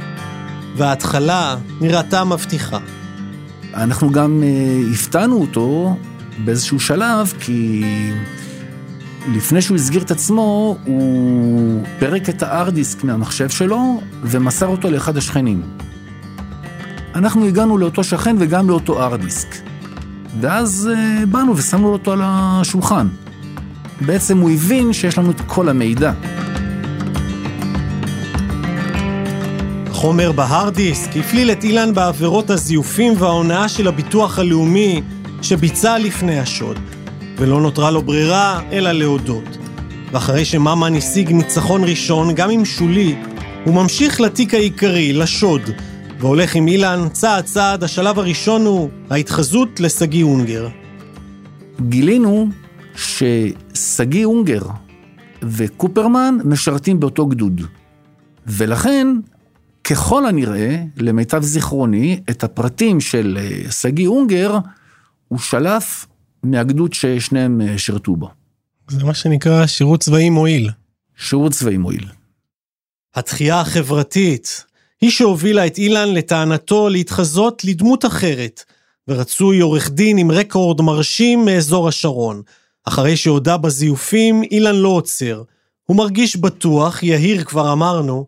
וההתחלה 0.77 1.57
נראתה 1.81 2.25
מבטיחה. 2.25 2.79
אנחנו 3.75 4.11
גם 4.11 4.43
uh, 4.43 4.95
הפתענו 4.95 5.41
אותו 5.41 5.97
באיזשהו 6.45 6.81
שלב, 6.81 7.33
כי 7.41 7.83
לפני 9.35 9.63
שהוא 9.63 9.77
הסגיר 9.77 10.03
את 10.03 10.11
עצמו, 10.11 10.77
הוא 10.85 11.85
פירק 11.99 12.29
את 12.29 12.43
הארדיסק 12.43 13.05
מהמחשב 13.05 13.49
שלו 13.49 14.01
ומסר 14.23 14.67
אותו 14.67 14.91
לאחד 14.91 15.17
השכנים. 15.17 15.63
אנחנו 17.15 17.47
הגענו 17.47 17.79
לאותו 17.79 18.05
שכן 18.05 18.37
וגם 18.39 18.69
לאותו 18.69 19.03
ארדיסק. 19.03 19.72
ואז 20.41 20.91
uh, 20.93 21.27
באנו 21.27 21.57
ושמנו 21.57 21.93
אותו 21.93 22.13
על 22.13 22.21
השולחן. 22.25 23.09
בעצם 24.01 24.39
הוא 24.39 24.51
הבין 24.51 24.93
שיש 24.93 25.19
לנו 25.19 25.31
את 25.31 25.41
כל 25.47 25.69
המידע. 25.69 26.13
החומר 29.91 30.33
בהארד 30.33 30.75
דיסק 30.75 31.17
הפליל 31.17 31.51
את 31.51 31.65
אילן 31.65 31.95
בעבירות 31.95 32.51
הזיופים 32.51 33.13
וההונאה 33.19 33.69
של 33.69 33.89
הביטוח 33.89 34.39
הלאומי 34.39 35.03
שביצע 35.43 35.99
לפני 35.99 36.39
השוד, 36.39 36.79
ולא 37.39 37.61
נותרה 37.61 37.91
לו 37.91 38.03
ברירה 38.03 38.61
אלא 38.73 38.93
להודות. 38.93 39.59
ואחרי 40.13 40.45
שממן 40.45 40.97
השיג 40.97 41.33
ניצחון 41.33 41.85
ראשון, 41.85 42.35
גם 42.35 42.51
אם 42.51 42.65
שולי, 42.65 43.17
הוא 43.65 43.75
ממשיך 43.75 44.21
לתיק 44.21 44.55
העיקרי, 44.55 45.13
לשוד, 45.13 45.71
והולך 46.23 46.55
עם 46.55 46.69
אילן 46.69 47.09
צעד 47.13 47.45
צעד, 47.45 47.85
השלב 47.85 48.19
הראשון 48.19 48.67
הוא 48.67 48.91
ההתחזות 49.11 49.81
לשגיא 49.81 50.25
אונגר. 50.25 50.69
גילינו 51.89 52.49
ששגיא 52.97 54.25
אונגר 54.25 54.63
וקופרמן 55.43 56.39
משרתים 56.45 57.01
באותו 57.01 57.27
גדוד. 57.27 57.61
ולכן, 58.47 59.07
ככל 59.85 60.27
הנראה, 60.27 60.83
למיטב 60.97 61.43
זיכרוני, 61.43 62.21
את 62.31 62.45
הפרטים 62.45 63.01
של 63.01 63.39
אה, 63.41 63.71
שגיא 63.73 64.09
אונגר, 64.09 64.59
הוא 65.29 65.39
שלף 65.39 66.07
מהגדוד 66.43 66.93
ששניהם 66.93 67.61
אה, 67.61 67.79
שירתו 67.79 68.17
בו. 68.17 68.31
זה 68.89 69.05
מה 69.05 69.15
שנקרא 69.15 69.67
שירות 69.67 70.01
צבאי 70.01 70.31
מועיל. 70.31 70.71
שירות 71.17 71.53
צבאי 71.53 71.77
מועיל. 71.77 72.09
התחייה 73.15 73.61
החברתית 73.61 74.65
היא 75.03 75.11
שהובילה 75.11 75.67
את 75.67 75.79
אילן 75.79 76.15
לטענתו 76.15 76.89
להתחזות 76.89 77.65
לדמות 77.65 78.05
אחרת, 78.05 78.65
ורצוי 79.09 79.61
עורך 79.61 79.91
דין 79.91 80.19
עם 80.19 80.31
רקורד 80.31 80.81
מרשים 80.81 81.45
מאזור 81.45 81.89
השרון. 81.89 82.43
אחרי 82.85 83.17
שהודה 83.17 83.57
בזיופים, 83.57 84.43
אילן 84.43 84.75
לא 84.77 84.89
עוצר. 84.89 85.43
הוא 85.85 85.97
מרגיש 85.97 86.37
בטוח, 86.37 87.03
יהיר 87.03 87.45
כבר 87.45 87.73
אמרנו, 87.73 88.27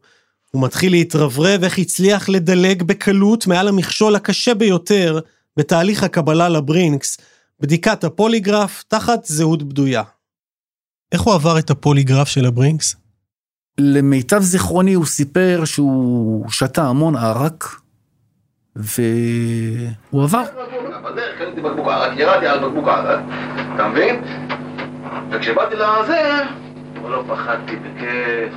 הוא 0.50 0.62
מתחיל 0.62 0.92
להתרברב 0.92 1.64
איך 1.64 1.78
הצליח 1.78 2.28
לדלג 2.28 2.82
בקלות 2.82 3.46
מעל 3.46 3.68
המכשול 3.68 4.14
הקשה 4.14 4.54
ביותר 4.54 5.20
בתהליך 5.56 6.02
הקבלה 6.02 6.48
לברינקס, 6.48 7.18
בדיקת 7.60 8.04
הפוליגרף 8.04 8.84
תחת 8.88 9.24
זהות 9.24 9.62
בדויה. 9.62 10.02
איך 11.12 11.20
הוא 11.20 11.34
עבר 11.34 11.58
את 11.58 11.70
הפוליגרף 11.70 12.28
של 12.28 12.46
הברינקס? 12.46 13.03
למיטב 13.78 14.40
זיכרוני 14.40 14.94
הוא 14.94 15.06
סיפר 15.06 15.62
שהוא 15.64 16.50
שתה 16.50 16.82
המון 16.82 17.16
ערק, 17.16 17.80
והוא 18.76 20.22
עבר. 20.22 20.42
בדרך 21.04 21.38
קניתי 21.38 21.60
בקבוק 21.60 21.88
ערק, 21.88 22.18
ירדתי 22.18 22.46
על 22.46 22.68
בקבוק 22.68 22.88
ערק, 22.88 23.20
אתה 23.74 23.88
מבין? 23.88 24.24
וכשבאתי 25.32 25.74
לזה, 25.74 26.42
לא 27.02 27.24
פחדתי 27.28 27.76
בכיף. 27.76 28.54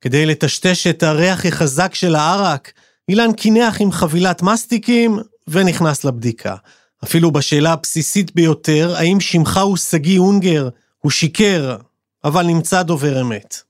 כדי 0.00 0.26
לטשטש 0.26 0.86
את 0.86 1.02
הריח 1.02 1.46
החזק 1.46 1.94
של 1.94 2.14
הערק, 2.14 2.72
אילן 3.08 3.32
קינח 3.32 3.80
עם 3.80 3.92
חבילת 3.92 4.42
מסטיקים 4.42 5.18
ונכנס 5.48 6.04
לבדיקה. 6.04 6.56
אפילו 7.04 7.30
בשאלה 7.30 7.72
הבסיסית 7.72 8.34
ביותר, 8.34 8.94
האם 8.96 9.20
שמך 9.20 9.56
הוא 9.58 9.76
שגיא 9.76 10.18
אונגר, 10.18 10.68
הוא 10.98 11.10
שיקר, 11.10 11.76
אבל 12.24 12.46
נמצא 12.46 12.82
דובר 12.82 13.20
אמת. 13.20 13.62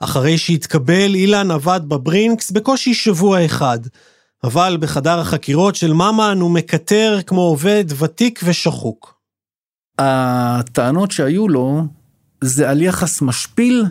אחרי 0.00 0.38
שהתקבל, 0.38 1.14
אילן 1.14 1.50
עבד 1.50 1.80
בברינקס 1.88 2.50
בקושי 2.50 2.94
שבוע 2.94 3.44
אחד, 3.44 3.78
אבל 4.44 4.76
בחדר 4.80 5.18
החקירות 5.18 5.74
של 5.74 5.92
ממן 5.92 6.38
הוא 6.40 6.50
מקטר 6.50 7.18
כמו 7.26 7.40
עובד 7.40 7.84
ותיק 7.98 8.40
ושחוק. 8.44 9.14
הטענות 9.98 11.10
שהיו 11.10 11.48
לו 11.48 11.82
זה 12.40 12.70
על 12.70 12.82
יחס 12.82 13.22
משפיל 13.22 13.84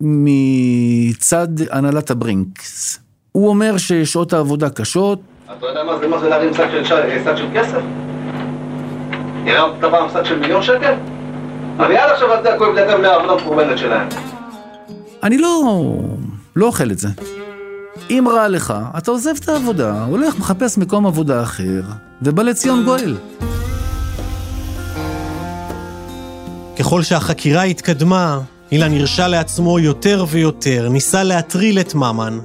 מצד 0.00 1.48
הנהלת 1.70 2.10
הברינקס. 2.10 2.98
הוא 3.32 3.48
אומר 3.48 3.76
ששעות 3.76 4.32
העבודה 4.32 4.70
קשות. 4.70 5.20
אתה 5.58 5.66
יודע 5.66 5.84
מה 5.84 5.98
זה, 5.98 6.08
מה 6.08 6.18
זה 6.18 6.28
להרים 6.28 6.54
שק 6.54 6.68
של, 6.70 6.84
שק 6.84 7.36
של 7.36 7.48
כסף? 7.54 7.80
הרמת 9.46 9.80
פעם 9.80 10.08
שק 10.10 10.24
של 10.24 10.38
מיליון 10.38 10.62
שקל? 10.62 10.94
אני 11.80 11.96
עד 11.96 12.10
עכשיו, 12.10 12.34
אתה 12.34 12.40
יודע, 12.40 12.58
כואב 12.58 12.74
לי 12.74 12.84
אגב 12.84 13.00
מהעבודה 13.00 13.32
המקורבנת 13.32 13.78
שלהם. 13.78 14.08
אני 15.26 15.38
לא, 15.38 15.84
לא 16.56 16.66
אוכל 16.66 16.90
את 16.90 16.98
זה. 16.98 17.08
אם 18.10 18.24
רע 18.30 18.48
לך, 18.48 18.74
אתה 18.98 19.10
עוזב 19.10 19.30
את 19.40 19.48
העבודה, 19.48 20.04
הולך, 20.04 20.38
מחפש 20.38 20.78
מקום 20.78 21.06
עבודה 21.06 21.42
אחר, 21.42 21.82
ובא 22.22 22.42
לציון 22.42 22.84
גואל. 22.84 23.16
ככל 26.78 27.02
שהחקירה 27.02 27.62
התקדמה, 27.62 28.40
אילן 28.72 28.94
הרשה 28.94 29.28
לעצמו 29.28 29.78
יותר 29.78 30.24
ויותר, 30.28 30.88
ניסה 30.88 31.22
להטריל 31.22 31.80
את 31.80 31.94
ממן. 31.94 32.38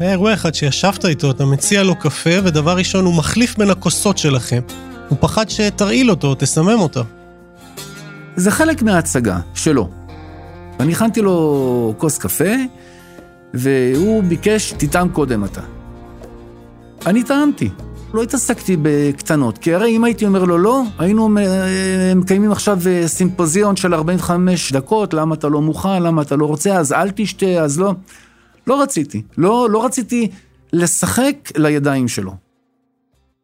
היה 0.00 0.10
אירוע 0.10 0.34
אחד 0.34 0.54
שישבת 0.54 1.04
איתו, 1.04 1.30
אתה 1.30 1.44
מציע 1.44 1.82
לו 1.82 1.96
קפה, 1.96 2.30
ודבר 2.44 2.76
ראשון 2.76 3.04
הוא 3.04 3.14
מחליף 3.14 3.58
בין 3.58 3.70
הכוסות 3.70 4.18
שלכם. 4.18 4.60
הוא 5.08 5.18
פחד 5.20 5.50
שתרעיל 5.50 6.10
אותו, 6.10 6.34
תסמם 6.34 6.80
אותו. 6.80 7.04
זה 8.36 8.50
חלק 8.50 8.82
מההצגה 8.82 9.38
שלו. 9.54 10.03
אני 10.84 10.92
הכנתי 10.92 11.22
לו 11.22 11.94
כוס 11.98 12.18
קפה, 12.18 12.54
והוא 13.54 14.22
ביקש, 14.24 14.74
תטעם 14.78 15.08
קודם 15.08 15.44
אתה. 15.44 15.60
אני 17.06 17.22
טעמתי. 17.22 17.70
לא 18.14 18.22
התעסקתי 18.22 18.76
בקטנות, 18.82 19.58
כי 19.58 19.74
הרי 19.74 19.96
אם 19.96 20.04
הייתי 20.04 20.26
אומר 20.26 20.44
לו 20.44 20.58
לא, 20.58 20.82
היינו 20.98 21.28
מקיימים 22.16 22.52
עכשיו 22.52 22.78
אה, 22.86 23.08
סימפוזיון 23.08 23.76
של 23.76 23.94
45 23.94 24.72
דקות, 24.72 25.14
למה 25.14 25.34
אתה 25.34 25.48
לא 25.48 25.60
מוכן, 25.60 26.02
למה 26.02 26.22
אתה 26.22 26.36
לא 26.36 26.46
רוצה, 26.46 26.76
אז 26.76 26.92
אל 26.92 27.10
תשתה, 27.14 27.46
אז 27.46 27.78
לא. 27.78 27.92
לא 28.66 28.82
רציתי. 28.82 29.22
לא, 29.38 29.68
לא 29.70 29.84
רציתי 29.84 30.30
לשחק 30.72 31.36
לידיים 31.56 32.08
שלו. 32.08 32.32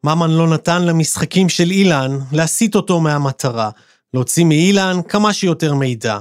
ממן 0.04 0.30
לא 0.30 0.48
נתן 0.48 0.82
למשחקים 0.82 1.48
של 1.48 1.70
אילן 1.70 2.18
להסיט 2.32 2.74
אותו 2.74 3.00
מהמטרה, 3.00 3.70
להוציא 4.14 4.44
מאילן 4.44 4.96
כמה 5.08 5.32
שיותר 5.32 5.74
מידע. 5.74 6.18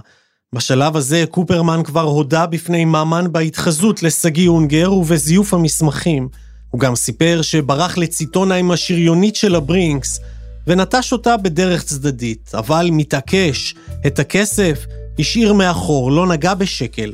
בשלב 0.55 0.95
הזה 0.97 1.23
קופרמן 1.31 1.83
כבר 1.83 2.01
הודה 2.01 2.45
בפני 2.45 2.85
ממן 2.85 3.25
בהתחזות 3.31 4.03
לשגיא 4.03 4.49
אונגר 4.49 4.93
ובזיוף 4.93 5.53
המסמכים. 5.53 6.29
הוא 6.69 6.81
גם 6.81 6.95
סיפר 6.95 7.41
שברח 7.41 7.97
לציטונה 7.97 8.55
עם 8.55 8.71
השריונית 8.71 9.35
של 9.35 9.55
הברינקס, 9.55 10.19
ונטש 10.67 11.11
אותה 11.11 11.37
בדרך 11.37 11.83
צדדית, 11.83 12.51
אבל 12.53 12.89
מתעקש, 12.91 13.75
את 14.07 14.19
הכסף 14.19 14.85
השאיר 15.19 15.53
מאחור, 15.53 16.11
לא 16.11 16.27
נגע 16.27 16.53
בשקל. 16.53 17.13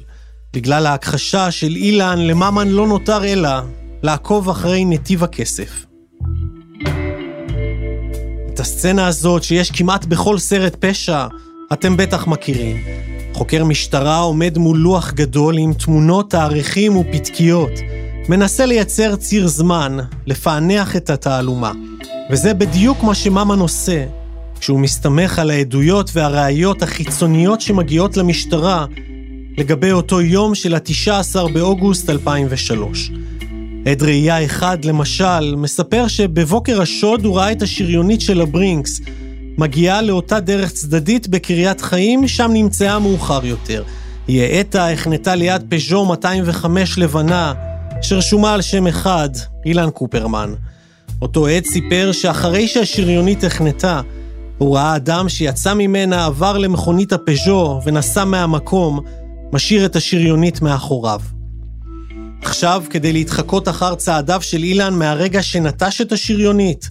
בגלל 0.53 0.85
ההכחשה 0.85 1.51
של 1.51 1.75
אילן, 1.75 2.19
לממן 2.19 2.67
לא 2.67 2.87
נותר 2.87 3.25
אלא 3.25 3.49
לעקוב 4.03 4.49
אחרי 4.49 4.85
נתיב 4.85 5.23
הכסף. 5.23 5.85
את 8.53 8.59
הסצנה 8.59 9.07
הזאת 9.07 9.43
שיש 9.43 9.71
כמעט 9.71 10.05
בכל 10.05 10.37
סרט 10.37 10.75
פשע, 10.79 11.27
אתם 11.73 11.97
בטח 11.97 12.27
מכירים. 12.27 13.05
חוקר 13.35 13.63
משטרה 13.63 14.17
עומד 14.19 14.57
מול 14.57 14.77
לוח 14.77 15.13
גדול 15.13 15.57
עם 15.57 15.73
תמונות, 15.73 16.29
תאריכים 16.29 16.97
ופתקיות. 16.97 17.71
מנסה 18.29 18.65
לייצר 18.65 19.15
ציר 19.15 19.47
זמן, 19.47 19.97
לפענח 20.27 20.95
את 20.95 21.09
התעלומה. 21.09 21.71
וזה 22.31 22.53
בדיוק 22.53 23.03
מה 23.03 23.15
שממן 23.15 23.59
עושה, 23.59 24.05
כשהוא 24.59 24.79
מסתמך 24.79 25.39
על 25.39 25.51
העדויות 25.51 26.09
והראיות 26.13 26.83
החיצוניות 26.83 27.61
שמגיעות 27.61 28.17
למשטרה 28.17 28.85
לגבי 29.57 29.91
אותו 29.91 30.21
יום 30.21 30.55
של 30.55 30.75
ה-19 30.75 31.51
באוגוסט 31.53 32.09
2003. 32.09 33.11
עד 33.85 34.03
ראייה 34.03 34.45
אחד, 34.45 34.85
למשל, 34.85 35.55
מספר 35.55 36.07
שבבוקר 36.07 36.81
השוד 36.81 37.25
הוא 37.25 37.37
ראה 37.37 37.51
את 37.51 37.61
השריונית 37.61 38.21
של 38.21 38.41
הברינקס, 38.41 39.01
מגיעה 39.57 40.01
לאותה 40.01 40.39
דרך 40.39 40.71
צדדית 40.71 41.27
בקריית 41.27 41.81
חיים, 41.81 42.27
שם 42.27 42.51
נמצאה 42.53 42.99
מאוחר 42.99 43.45
יותר. 43.45 43.83
היא 44.27 44.41
האטה 44.41 44.91
החנתה 44.91 45.35
ליד 45.35 45.61
פז'ו 45.69 46.05
205 46.05 46.97
לבנה, 46.97 47.53
שרשומה 48.01 48.53
על 48.53 48.61
שם 48.61 48.87
אחד, 48.87 49.29
אילן 49.65 49.89
קופרמן. 49.89 50.53
אותו 51.21 51.47
עד 51.47 51.65
סיפר 51.65 52.11
שאחרי 52.11 52.67
שהשריונית 52.67 53.43
החנתה, 53.43 54.01
הוא 54.57 54.75
ראה 54.75 54.95
אדם 54.95 55.29
שיצא 55.29 55.73
ממנה, 55.73 56.25
עבר 56.25 56.57
למכונית 56.57 57.13
הפז'ו 57.13 57.79
ונסע 57.85 58.25
מהמקום, 58.25 58.99
משאיר 59.53 59.85
את 59.85 59.95
השריונית 59.95 60.61
מאחוריו. 60.61 61.21
עכשיו, 62.41 62.83
כדי 62.89 63.13
להתחקות 63.13 63.67
אחר 63.67 63.95
צעדיו 63.95 64.41
של 64.41 64.63
אילן 64.63 64.93
מהרגע 64.93 65.43
שנטש 65.43 66.01
את 66.01 66.11
השריונית, 66.11 66.89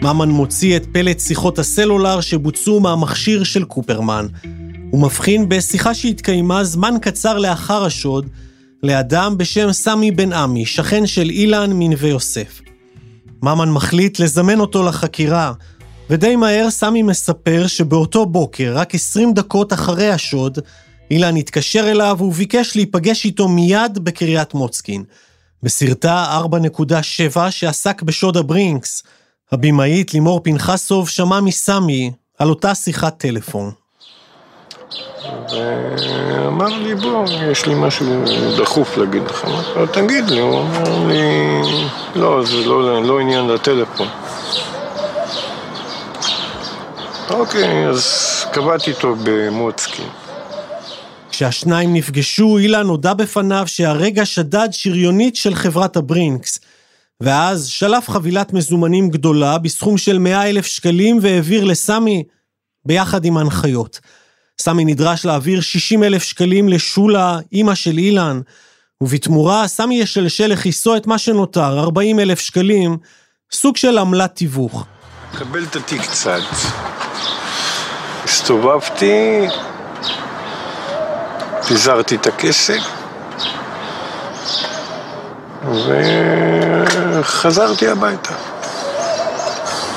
ממן 0.00 0.28
מוציא 0.28 0.76
את 0.76 0.86
פלט 0.92 1.20
שיחות 1.20 1.58
הסלולר 1.58 2.20
שבוצעו 2.20 2.80
מהמכשיר 2.80 3.44
של 3.44 3.64
קופרמן. 3.64 4.26
הוא 4.90 5.02
מבחין 5.02 5.48
בשיחה 5.48 5.94
שהתקיימה 5.94 6.64
זמן 6.64 6.94
קצר 7.00 7.38
לאחר 7.38 7.84
השוד, 7.84 8.26
לאדם 8.82 9.38
בשם 9.38 9.72
סמי 9.72 10.10
בן 10.10 10.32
עמי, 10.32 10.66
שכן 10.66 11.06
של 11.06 11.30
אילן 11.30 11.70
מנווה 11.74 12.08
יוסף. 12.08 12.60
ממן 13.42 13.70
מחליט 13.70 14.18
לזמן 14.18 14.60
אותו 14.60 14.82
לחקירה, 14.82 15.52
ודי 16.10 16.36
מהר 16.36 16.70
סמי 16.70 17.02
מספר 17.02 17.66
שבאותו 17.66 18.26
בוקר, 18.26 18.72
רק 18.76 18.94
20 18.94 19.34
דקות 19.34 19.72
אחרי 19.72 20.10
השוד, 20.10 20.58
אילן 21.10 21.36
התקשר 21.36 21.90
אליו 21.90 22.16
וביקש 22.20 22.76
להיפגש 22.76 23.24
איתו 23.24 23.48
מיד 23.48 23.98
בקריית 23.98 24.54
מוצקין. 24.54 25.04
בסרטה 25.62 26.40
4.7 27.34 27.50
שעסק 27.50 28.02
בשוד 28.02 28.36
הברינקס, 28.36 29.02
הבמאית 29.52 30.14
לימור 30.14 30.40
פנחסוב 30.44 31.08
שמעה 31.08 31.40
מסמי 31.40 32.10
על 32.38 32.48
אותה 32.48 32.74
שיחת 32.74 33.18
טלפון. 33.18 33.70
ואמר 35.52 36.68
לי, 36.68 36.94
בוא, 36.94 37.24
יש 37.50 37.66
לי 37.66 37.74
משהו 37.74 38.24
דחוף 38.58 38.96
להגיד 38.96 39.22
לך. 39.22 39.44
אמרתי 39.44 39.68
לו, 39.76 39.86
תגיד 39.86 40.30
לי, 40.30 40.40
הוא 40.40 40.60
אמר 40.60 41.06
לי, 41.06 41.60
לא, 42.16 42.42
זה 42.44 42.56
לא, 42.66 43.04
לא 43.04 43.20
עניין 43.20 43.46
לטלפון. 43.48 44.08
אוקיי, 47.30 47.88
אז 47.88 48.04
קבעתי 48.52 48.90
איתו 48.90 49.14
במוצקין. 49.24 50.08
כשהשניים 51.30 51.94
נפגשו, 51.94 52.58
אילן 52.58 52.86
הודה 52.86 53.14
בפניו 53.14 53.62
שהרגע 53.66 54.26
שדד 54.26 54.68
שריונית 54.70 55.36
של 55.36 55.54
חברת 55.54 55.96
הברינקס, 55.96 56.60
ואז 57.20 57.66
שלף 57.66 58.10
חבילת 58.10 58.52
מזומנים 58.52 59.10
גדולה 59.10 59.58
בסכום 59.58 59.98
של 59.98 60.18
100 60.18 60.48
אלף 60.48 60.66
שקלים 60.66 61.18
והעביר 61.22 61.64
לסמי, 61.64 62.24
ביחד 62.84 63.24
עם 63.24 63.36
הנחיות. 63.36 64.00
סמי 64.60 64.84
נדרש 64.84 65.24
להעביר 65.24 65.60
60 65.60 66.04
אלף 66.04 66.22
שקלים 66.22 66.68
לשולה, 66.68 67.38
אימא 67.52 67.74
של 67.74 67.98
אילן, 67.98 68.40
ובתמורה 69.00 69.68
סמי 69.68 69.94
ישלשל 69.94 70.46
לכיסו 70.46 70.96
את 70.96 71.06
מה 71.06 71.18
שנותר, 71.18 71.78
40 71.80 72.20
אלף 72.20 72.40
שקלים, 72.40 72.96
סוג 73.52 73.76
של 73.76 73.98
עמלת 73.98 74.34
תיווך. 74.34 74.86
קבל 75.38 75.64
את 75.64 75.76
התיק 75.76 76.02
קצת. 76.02 76.40
הסתובבתי, 78.24 79.46
פיזרתי 81.68 82.14
את 82.14 82.26
הכסף, 82.26 82.97
וחזרתי 87.20 87.88
הביתה. 87.88 88.34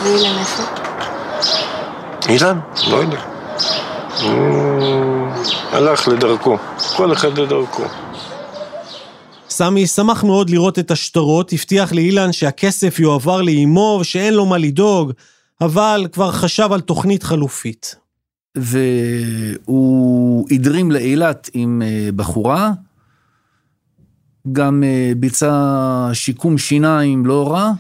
ואילן 0.04 0.38
איפה? 0.40 0.64
אילן? 2.30 2.60
לא 2.90 2.96
יודע. 2.96 3.22
הוא 4.22 5.28
הלך 5.72 6.08
לדרכו, 6.08 6.58
כל 6.96 7.14
אחד 7.14 7.38
לדרכו. 7.38 7.84
סמי 9.50 9.88
שמח 9.88 10.24
מאוד 10.24 10.50
לראות 10.50 10.80
את 10.80 10.92
השטרות, 10.92 11.54
הבטיח 11.54 11.94
לאילן 11.94 12.32
שהכסף 12.32 13.00
יועבר 13.00 13.42
לאימו 13.42 13.98
ושאין 14.02 14.34
לו 14.34 14.46
מה 14.46 14.58
לדאוג, 14.58 15.12
אבל 15.62 16.08
כבר 16.12 16.32
חשב 16.32 16.70
על 16.72 16.82
תוכנית 16.82 17.24
חלופית. 17.24 17.96
והוא 18.56 20.48
הדרים 20.52 20.92
לאילת 20.92 21.50
עם 21.54 21.82
אה, 21.86 22.10
בחורה, 22.16 22.72
גם 24.52 24.84
אה, 24.84 25.12
ביצע 25.18 26.10
שיקום 26.14 26.58
שיניים 26.58 27.26
לא 27.26 27.52
רע. 27.52 27.72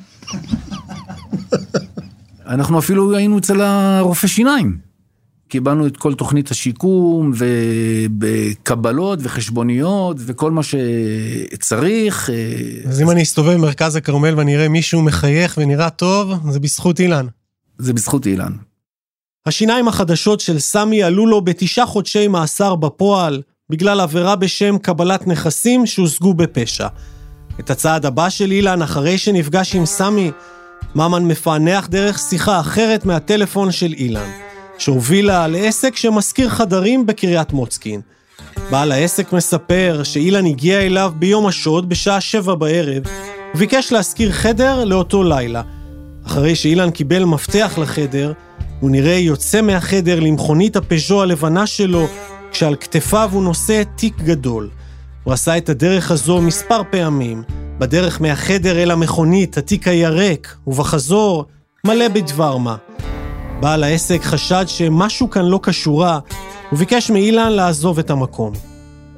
אנחנו 2.48 2.80
אפילו 2.80 3.16
היינו 3.16 3.38
אצל 3.38 3.62
הרופא 3.62 4.28
שיניים. 4.28 4.78
קיבלנו 5.48 5.88
את 5.88 5.98
כל 5.98 6.14
תוכנית 6.14 6.52
השיקום 6.52 7.32
ובקבלות 7.38 9.20
וחשבוניות 9.22 10.18
וכל 10.20 10.52
מה 10.52 10.62
שצריך. 10.64 12.30
אה, 12.30 12.90
אז 12.90 13.02
אם 13.02 13.12
אני 13.12 13.24
אסתובב 13.24 13.54
במרכז 13.54 13.96
הכרמל 13.96 14.34
ואני 14.38 14.56
אראה 14.56 14.70
מישהו 14.70 15.02
מחייך 15.02 15.58
ונראה 15.62 15.90
טוב, 15.90 16.52
זה 16.52 16.60
בזכות 16.60 17.00
אילן. 17.00 17.26
זה 17.78 17.94
בזכות 17.94 18.26
אילן. 18.26 18.52
השיניים 19.46 19.88
החדשות 19.88 20.40
של 20.40 20.60
סמי 20.60 21.04
עלו 21.04 21.28
לו 21.28 21.42
בתשעה 21.42 21.86
חודשי 21.86 22.28
מאסר 22.28 22.76
בפועל, 22.76 23.42
בגלל 23.72 24.00
עבירה 24.00 24.36
בשם 24.36 24.78
קבלת 24.78 25.28
נכסים 25.28 25.86
שהושגו 25.86 26.34
בפשע. 26.34 26.88
את 27.60 27.70
הצעד 27.70 28.06
הבא 28.06 28.30
של 28.30 28.52
אילן, 28.52 28.82
אחרי 28.82 29.18
שנפגש 29.18 29.76
עם 29.76 29.86
סמי, 29.86 30.32
ממן 30.96 31.26
מפענח 31.26 31.88
דרך 31.88 32.20
שיחה 32.20 32.60
אחרת 32.60 33.06
מהטלפון 33.06 33.72
של 33.72 33.94
אילן, 33.94 34.30
שהובילה 34.78 35.48
לעסק 35.48 35.96
שמשכיר 35.96 36.50
חדרים 36.50 37.06
בקריית 37.06 37.54
מוצקין. 37.54 38.02
בעל 38.72 38.92
העסק 38.92 39.34
מספר 39.34 40.02
שאילן 40.04 40.46
הגיע 40.46 40.80
אליו 40.80 41.14
ביום 41.16 41.48
השוד 41.48 41.90
בשעה 41.90 42.22
שבע 42.22 42.56
בערב, 42.56 43.04
וביקש 43.56 43.92
להשכיר 43.92 44.32
חדר 44.32 44.84
לאותו 44.84 45.24
לילה. 45.24 45.62
אחרי 46.26 46.56
שאילן 46.56 46.92
קיבל 46.92 47.24
מפתח 47.24 47.74
לחדר, 47.78 48.34
הוא 48.80 48.92
נראה 48.92 49.16
יוצא 49.16 49.62
מהחדר 49.62 50.20
למכונית 50.20 50.76
הפז'ו 50.76 51.22
הלבנה 51.22 51.68
שלו, 51.68 52.08
כשעל 52.52 52.76
כתפיו 52.76 53.30
הוא 53.34 53.44
נושא 53.44 53.84
תיק 53.96 54.18
גדול. 54.18 54.70
הוא 55.24 55.34
עשה 55.34 55.58
את 55.58 55.70
הדרך 55.70 56.12
הזו 56.12 56.42
מספר 56.42 56.82
פעמים, 56.90 57.44
בדרך 57.80 58.22
מהחדר 58.22 58.84
אל 58.84 58.92
המכונית, 58.92 59.58
התיק 59.58 59.88
היה 59.88 60.10
ריק, 60.10 60.56
ובחזור, 60.68 61.46
מלא 61.86 62.08
בדבר 62.08 62.58
מה. 62.58 62.76
בעל 63.60 63.84
העסק 63.84 64.22
חשד 64.24 64.66
שמשהו 64.68 65.30
כאן 65.30 65.46
לא 65.46 65.60
כשורה, 65.64 66.20
וביקש 66.72 67.12
מאילן 67.12 67.52
לעזוב 67.52 68.00
את 68.00 68.10
המקום. 68.10 68.54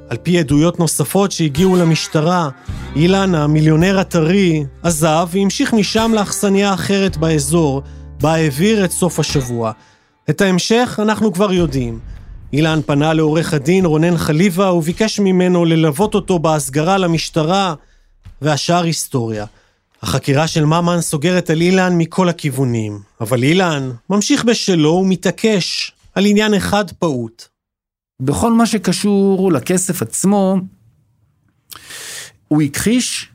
על 0.09 0.17
פי 0.17 0.39
עדויות 0.39 0.79
נוספות 0.79 1.31
שהגיעו 1.31 1.75
למשטרה, 1.75 2.49
אילן, 2.95 3.35
המיליונר 3.35 3.99
הטרי, 3.99 4.65
עזב 4.83 5.27
והמשיך 5.31 5.73
משם 5.73 6.11
לאכסניה 6.15 6.73
אחרת 6.73 7.17
באזור, 7.17 7.81
בה 8.21 8.33
העביר 8.33 8.85
את 8.85 8.91
סוף 8.91 9.19
השבוע. 9.19 9.71
את 10.29 10.41
ההמשך 10.41 10.99
אנחנו 11.01 11.33
כבר 11.33 11.53
יודעים. 11.53 11.99
אילן 12.53 12.79
פנה 12.85 13.13
לעורך 13.13 13.53
הדין 13.53 13.85
רונן 13.85 14.17
חליבה 14.17 14.71
וביקש 14.71 15.19
ממנו 15.19 15.65
ללוות 15.65 16.15
אותו 16.15 16.39
בהסגרה 16.39 16.97
למשטרה, 16.97 17.73
והשאר 18.41 18.83
היסטוריה. 18.83 19.45
החקירה 20.01 20.47
של 20.47 20.65
ממן 20.65 21.01
סוגרת 21.01 21.49
על 21.49 21.61
אילן 21.61 21.93
מכל 21.97 22.29
הכיוונים, 22.29 22.99
אבל 23.21 23.43
אילן 23.43 23.91
ממשיך 24.09 24.43
בשלו 24.43 24.89
ומתעקש 24.89 25.91
על 26.15 26.25
עניין 26.25 26.53
אחד 26.53 26.91
פעוט. 26.91 27.43
בכל 28.19 28.51
מה 28.51 28.65
שקשור 28.65 29.51
לכסף 29.51 30.01
עצמו, 30.01 30.55
הוא 32.47 32.61
הכחיש 32.61 33.29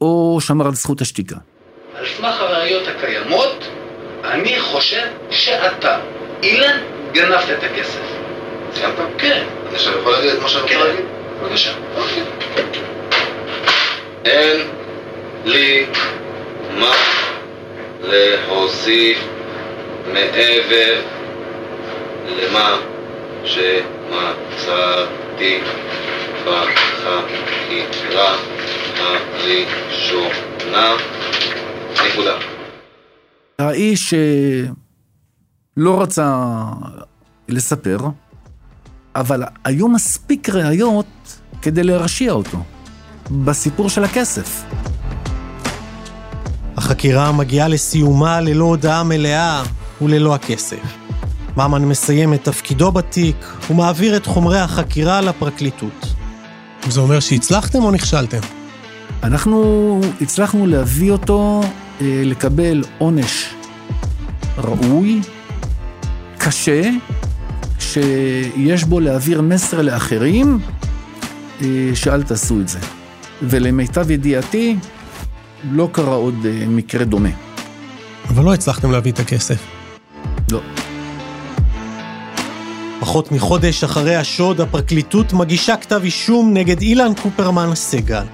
או 0.00 0.38
שמר 0.40 0.66
על 0.66 0.74
זכות 0.74 1.00
השתיקה. 1.00 1.36
על 1.94 2.04
סמך 2.16 2.34
הראיות 2.40 2.88
הקיימות, 2.88 3.64
אני 4.24 4.60
חושב 4.60 5.06
שאתה, 5.30 6.00
אילן, 6.42 6.91
גנבת 7.12 7.50
את 7.58 7.64
הכסף. 7.64 8.00
סיימת? 8.74 8.94
כן. 9.18 9.44
אני 9.66 9.74
עכשיו 9.74 9.98
יכול 9.98 10.12
להגיד 10.12 10.30
את 10.30 10.42
מה 10.42 10.48
שאני 10.48 10.62
רוצה 10.62 10.74
כן. 10.74 10.80
להגיד? 10.80 11.04
בבקשה. 11.42 11.72
אין 14.24 14.68
לי 15.44 15.86
מה 16.78 16.92
להוסיף 18.02 19.18
מעבר 20.12 21.00
למה 22.26 22.78
שמצאתי 23.44 24.80
בחקירה 26.44 28.36
הראשונה. 28.98 30.94
נקודה. 32.06 32.36
האיש 33.58 34.14
אה, 34.14 34.62
לא 35.76 36.02
רצה 36.02 36.36
לספר, 37.52 37.98
אבל 39.16 39.42
היו 39.64 39.88
מספיק 39.88 40.48
ראיות 40.48 41.40
כדי 41.62 41.82
להרשיע 41.82 42.32
אותו 42.32 42.58
בסיפור 43.30 43.88
של 43.88 44.04
הכסף. 44.04 44.64
החקירה 46.76 47.32
מגיעה 47.32 47.68
לסיומה 47.68 48.40
ללא 48.40 48.64
הודעה 48.64 49.02
מלאה 49.02 49.62
וללא 50.02 50.34
הכסף. 50.34 50.82
ממן 51.56 51.84
מסיים 51.84 52.34
את 52.34 52.44
תפקידו 52.44 52.92
בתיק 52.92 53.36
ומעביר 53.70 54.16
את 54.16 54.26
חומרי 54.26 54.58
החקירה 54.58 55.20
לפרקליטות. 55.20 56.06
זה 56.88 57.00
אומר 57.00 57.20
שהצלחתם 57.20 57.84
או 57.84 57.90
נכשלתם? 57.90 58.40
אנחנו 59.22 60.00
הצלחנו 60.20 60.66
להביא 60.66 61.12
אותו 61.12 61.60
אה, 62.00 62.22
לקבל 62.24 62.84
עונש 62.98 63.54
ראוי, 64.58 65.20
קשה, 66.38 66.90
שיש 67.92 68.84
בו 68.84 69.00
להעביר 69.00 69.42
מסר 69.42 69.82
לאחרים, 69.82 70.58
אה, 71.62 71.66
שאל 71.94 72.22
תעשו 72.22 72.60
את 72.60 72.68
זה. 72.68 72.78
ולמיטב 73.42 74.10
ידיעתי, 74.10 74.76
לא 75.70 75.88
קרה 75.92 76.14
עוד 76.14 76.34
אה, 76.46 76.66
מקרה 76.68 77.04
דומה. 77.04 77.28
אבל 78.28 78.44
לא 78.44 78.54
הצלחתם 78.54 78.90
להביא 78.90 79.12
את 79.12 79.20
הכסף. 79.20 79.58
לא. 80.50 80.60
פחות 83.00 83.32
מחודש 83.32 83.84
אחרי 83.84 84.16
השוד, 84.16 84.60
הפרקליטות 84.60 85.32
מגישה 85.32 85.76
כתב 85.76 86.00
אישום 86.04 86.54
נגד 86.54 86.80
אילן 86.80 87.12
קופרמן 87.22 87.74
סגל. 87.74 88.24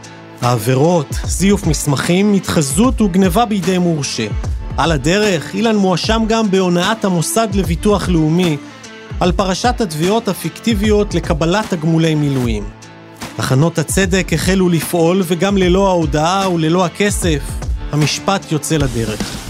העבירות, 0.43 1.19
זיוף 1.25 1.67
מסמכים, 1.67 2.35
התחזות 2.35 3.01
וגניבה 3.01 3.45
בידי 3.45 3.79
מורשה. 3.79 4.27
על 4.77 4.93
הדרך, 4.93 5.55
אילן 5.55 5.77
מואשם 5.77 6.23
גם 6.29 6.51
בהונאת 6.51 7.05
המוסד 7.05 7.49
לביטוח 7.55 8.09
לאומי 8.09 8.57
על 9.21 9.33
פרשת 9.33 9.81
התביעות 9.81 10.29
הפיקטיביות 10.29 11.15
לקבלת 11.15 11.75
תגמולי 11.75 12.15
מילואים. 12.15 12.65
תחנות 13.37 13.79
הצדק 13.79 14.33
החלו 14.33 14.69
לפעול 14.69 15.23
וגם 15.27 15.57
ללא 15.57 15.89
ההודעה 15.89 16.51
וללא 16.51 16.85
הכסף, 16.85 17.43
המשפט 17.93 18.53
יוצא 18.53 18.77
לדרך. 18.77 19.49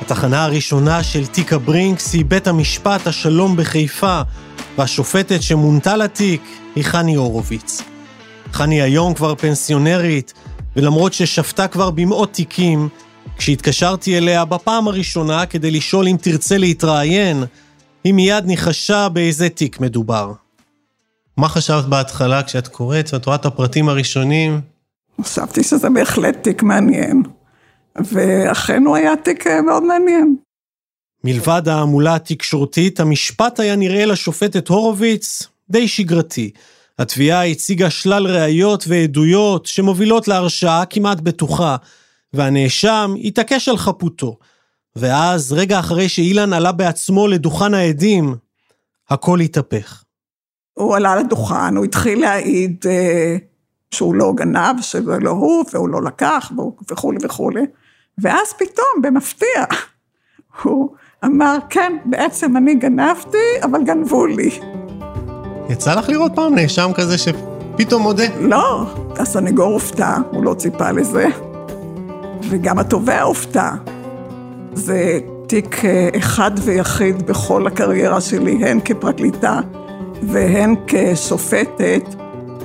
התחנה 0.00 0.44
הראשונה 0.44 1.02
של 1.02 1.26
תיק 1.26 1.52
הברינקס 1.52 2.14
היא 2.14 2.24
בית 2.24 2.46
המשפט 2.46 3.06
השלום 3.06 3.56
בחיפה, 3.56 4.20
והשופטת 4.78 5.42
שמונתה 5.42 5.96
לתיק 5.96 6.42
היא 6.76 6.84
חני 6.84 7.14
הורוביץ. 7.14 7.82
חני 8.52 8.82
היום 8.82 9.14
כבר 9.14 9.34
פנסיונרית, 9.34 10.32
ולמרות 10.76 11.12
ששפטה 11.12 11.68
כבר 11.68 11.90
במאות 11.90 12.32
תיקים, 12.32 12.88
כשהתקשרתי 13.36 14.18
אליה 14.18 14.44
בפעם 14.44 14.88
הראשונה 14.88 15.46
כדי 15.46 15.70
לשאול 15.70 16.08
אם 16.08 16.16
תרצה 16.20 16.58
להתראיין, 16.58 17.44
היא 18.04 18.14
מיד 18.14 18.44
ניחשה 18.44 19.08
באיזה 19.08 19.48
תיק 19.48 19.80
מדובר. 19.80 20.32
מה 21.36 21.48
חשבת 21.48 21.84
בהתחלה 21.84 22.42
כשאת 22.42 22.68
קוראת 22.68 23.10
ואת 23.12 23.26
רואה 23.26 23.36
את 23.36 23.46
הפרטים 23.46 23.88
הראשונים? 23.88 24.60
חשבתי 25.22 25.62
שזה 25.62 25.90
בהחלט 25.90 26.42
תיק 26.42 26.62
מעניין. 26.62 27.22
ואכן 27.96 28.86
הוא 28.86 28.96
היה 28.96 29.16
תיק 29.16 29.46
אה, 29.46 29.62
מאוד 29.62 29.82
מעניין. 29.82 30.36
מלבד 31.26 31.68
ההמולה 31.68 32.14
התקשורתית, 32.14 33.00
המשפט 33.00 33.60
היה 33.60 33.76
נראה 33.76 34.06
לשופטת 34.06 34.68
הורוביץ 34.68 35.42
די 35.70 35.88
שגרתי. 35.88 36.50
התביעה 36.98 37.46
הציגה 37.46 37.90
שלל 37.90 38.26
ראיות 38.26 38.84
ועדויות 38.88 39.66
שמובילות 39.66 40.28
להרשעה 40.28 40.84
כמעט 40.86 41.20
בטוחה, 41.20 41.76
והנאשם 42.32 43.14
התעקש 43.24 43.68
על 43.68 43.76
חפותו. 43.76 44.38
ואז, 44.96 45.52
רגע 45.52 45.78
אחרי 45.78 46.08
שאילן 46.08 46.52
עלה 46.52 46.72
בעצמו 46.72 47.28
לדוכן 47.28 47.74
העדים, 47.74 48.34
הכל 49.10 49.40
התהפך. 49.40 50.04
הוא 50.74 50.96
עלה 50.96 51.16
לדוכן, 51.16 51.76
הוא 51.76 51.84
התחיל 51.84 52.20
להעיד 52.20 52.84
אה, 52.88 53.36
שהוא 53.90 54.14
לא 54.14 54.32
גנב, 54.36 54.80
שזה 54.80 55.18
לא 55.20 55.30
הוא, 55.30 55.64
והוא 55.72 55.88
לא 55.88 56.02
לקח, 56.02 56.52
וכולי 56.90 57.18
וכולי. 57.22 57.62
ואז 58.18 58.52
פתאום, 58.52 59.02
במפתיע, 59.02 59.64
הוא 60.62 60.96
אמר, 61.24 61.56
כן, 61.70 61.92
בעצם 62.04 62.56
אני 62.56 62.74
גנבתי, 62.74 63.38
אבל 63.62 63.84
גנבו 63.84 64.26
לי. 64.26 64.50
יצא 65.68 65.94
לך 65.94 66.08
לראות 66.08 66.32
פעם 66.34 66.54
נאשם 66.54 66.90
כזה 66.94 67.18
שפתאום 67.18 68.02
מודה? 68.02 68.24
לא, 68.40 68.86
הסנגור 69.18 69.72
הופתע, 69.72 70.16
הוא 70.30 70.44
לא 70.44 70.54
ציפה 70.54 70.90
לזה. 70.90 71.26
וגם 72.48 72.78
התובע 72.78 73.22
הופתע. 73.22 73.70
זה 74.74 75.18
תיק 75.46 75.84
אה, 75.84 76.08
אחד 76.16 76.50
ויחיד 76.62 77.26
בכל 77.26 77.66
הקריירה 77.66 78.20
שלי, 78.20 78.64
הן 78.64 78.80
כפרקליטה 78.84 79.60
והן 80.22 80.74
כשופטת, 80.86 82.14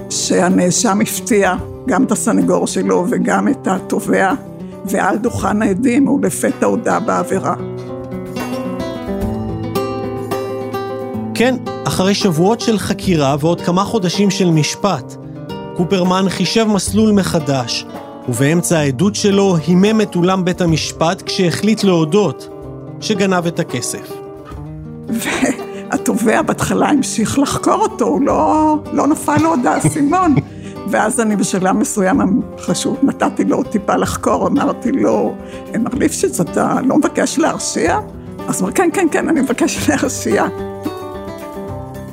שהנאשם 0.09 1.01
הפתיע 1.01 1.55
גם 1.87 2.03
את 2.03 2.11
הסנגור 2.11 2.67
שלו 2.67 3.05
וגם 3.09 3.47
את 3.47 3.67
התובע. 3.67 4.33
ועל 4.85 5.17
דוכן 5.17 5.61
העדים 5.61 6.07
הוא 6.07 6.21
לפתע 6.23 6.65
הודה 6.65 6.99
בעבירה. 6.99 7.55
כן, 11.41 11.55
אחרי 11.83 12.13
שבועות 12.13 12.61
של 12.61 12.79
חקירה 12.79 13.35
ועוד 13.39 13.61
כמה 13.61 13.83
חודשים 13.83 14.29
של 14.29 14.51
משפט, 14.51 15.15
קופרמן 15.77 16.29
חישב 16.29 16.65
מסלול 16.67 17.11
מחדש, 17.11 17.85
ובאמצע 18.29 18.77
העדות 18.77 19.15
שלו 19.15 19.55
הימם 19.67 20.01
את 20.01 20.15
אולם 20.15 20.45
בית 20.45 20.61
המשפט 20.61 21.21
כשהחליט 21.25 21.83
להודות 21.83 22.49
שגנב 22.99 23.47
את 23.47 23.59
הכסף. 23.59 24.11
והתובע 25.09 26.41
בהתחלה 26.41 26.89
המשיך 26.89 27.39
לחקור 27.39 27.73
אותו, 27.81 28.05
הוא 28.05 28.21
לא, 28.21 28.75
לא 28.93 29.07
נפל 29.07 29.37
לו 29.37 29.49
עוד 29.49 29.65
האסימון. 29.65 30.35
ואז 30.89 31.19
אני 31.19 31.35
בשלב 31.35 31.75
מסוים 31.75 32.41
חשוב, 32.59 32.97
נתתי 33.03 33.43
לו 33.43 33.63
טיפה 33.63 33.95
לחקור, 33.95 34.47
אמרתי 34.47 34.91
לו, 34.91 35.35
מר 35.79 35.93
ליפשיץ, 35.93 36.39
אתה 36.39 36.77
לא 36.85 36.97
מבקש 36.97 37.37
להרשיע? 37.37 37.99
אז 38.47 38.61
הוא 38.61 38.67
אמר, 38.67 38.75
כן, 38.75 38.89
כן, 38.93 39.07
כן, 39.11 39.29
אני 39.29 39.41
מבקש 39.41 39.89
להרשיע. 39.89 40.47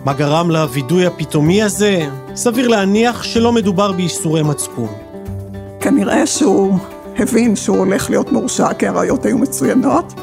מה 0.08 0.14
גרם 0.14 0.50
לווידוי 0.50 1.06
הפתאומי 1.06 1.62
הזה? 1.62 2.08
סביר 2.34 2.68
להניח 2.68 3.22
שלא 3.22 3.52
מדובר 3.52 3.92
בייסורי 3.92 4.42
מצפון. 4.42 4.88
כנראה 5.80 6.26
שהוא 6.26 6.78
הבין 7.18 7.56
שהוא 7.56 7.78
הולך 7.78 8.10
להיות 8.10 8.32
מורשע, 8.32 8.72
כי 8.72 8.86
הראיות 8.86 9.26
היו 9.26 9.38
מצוינות, 9.38 10.14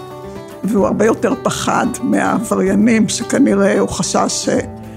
והוא 0.63 0.87
הרבה 0.87 1.05
יותר 1.05 1.33
פחד 1.43 1.85
מהעבריינים, 2.03 3.09
שכנראה 3.09 3.79
הוא 3.79 3.89
חשש 3.89 4.47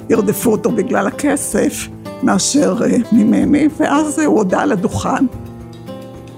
שירדפו 0.09 0.53
אותו 0.53 0.71
בגלל 0.71 1.07
הכסף. 1.07 1.89
מאשר 2.23 2.77
אה, 2.85 2.97
ממני, 3.13 3.69
ואז 3.77 4.19
הוא 4.19 4.39
הודה 4.39 4.61
על 4.61 4.73
הדוכן. 4.73 5.27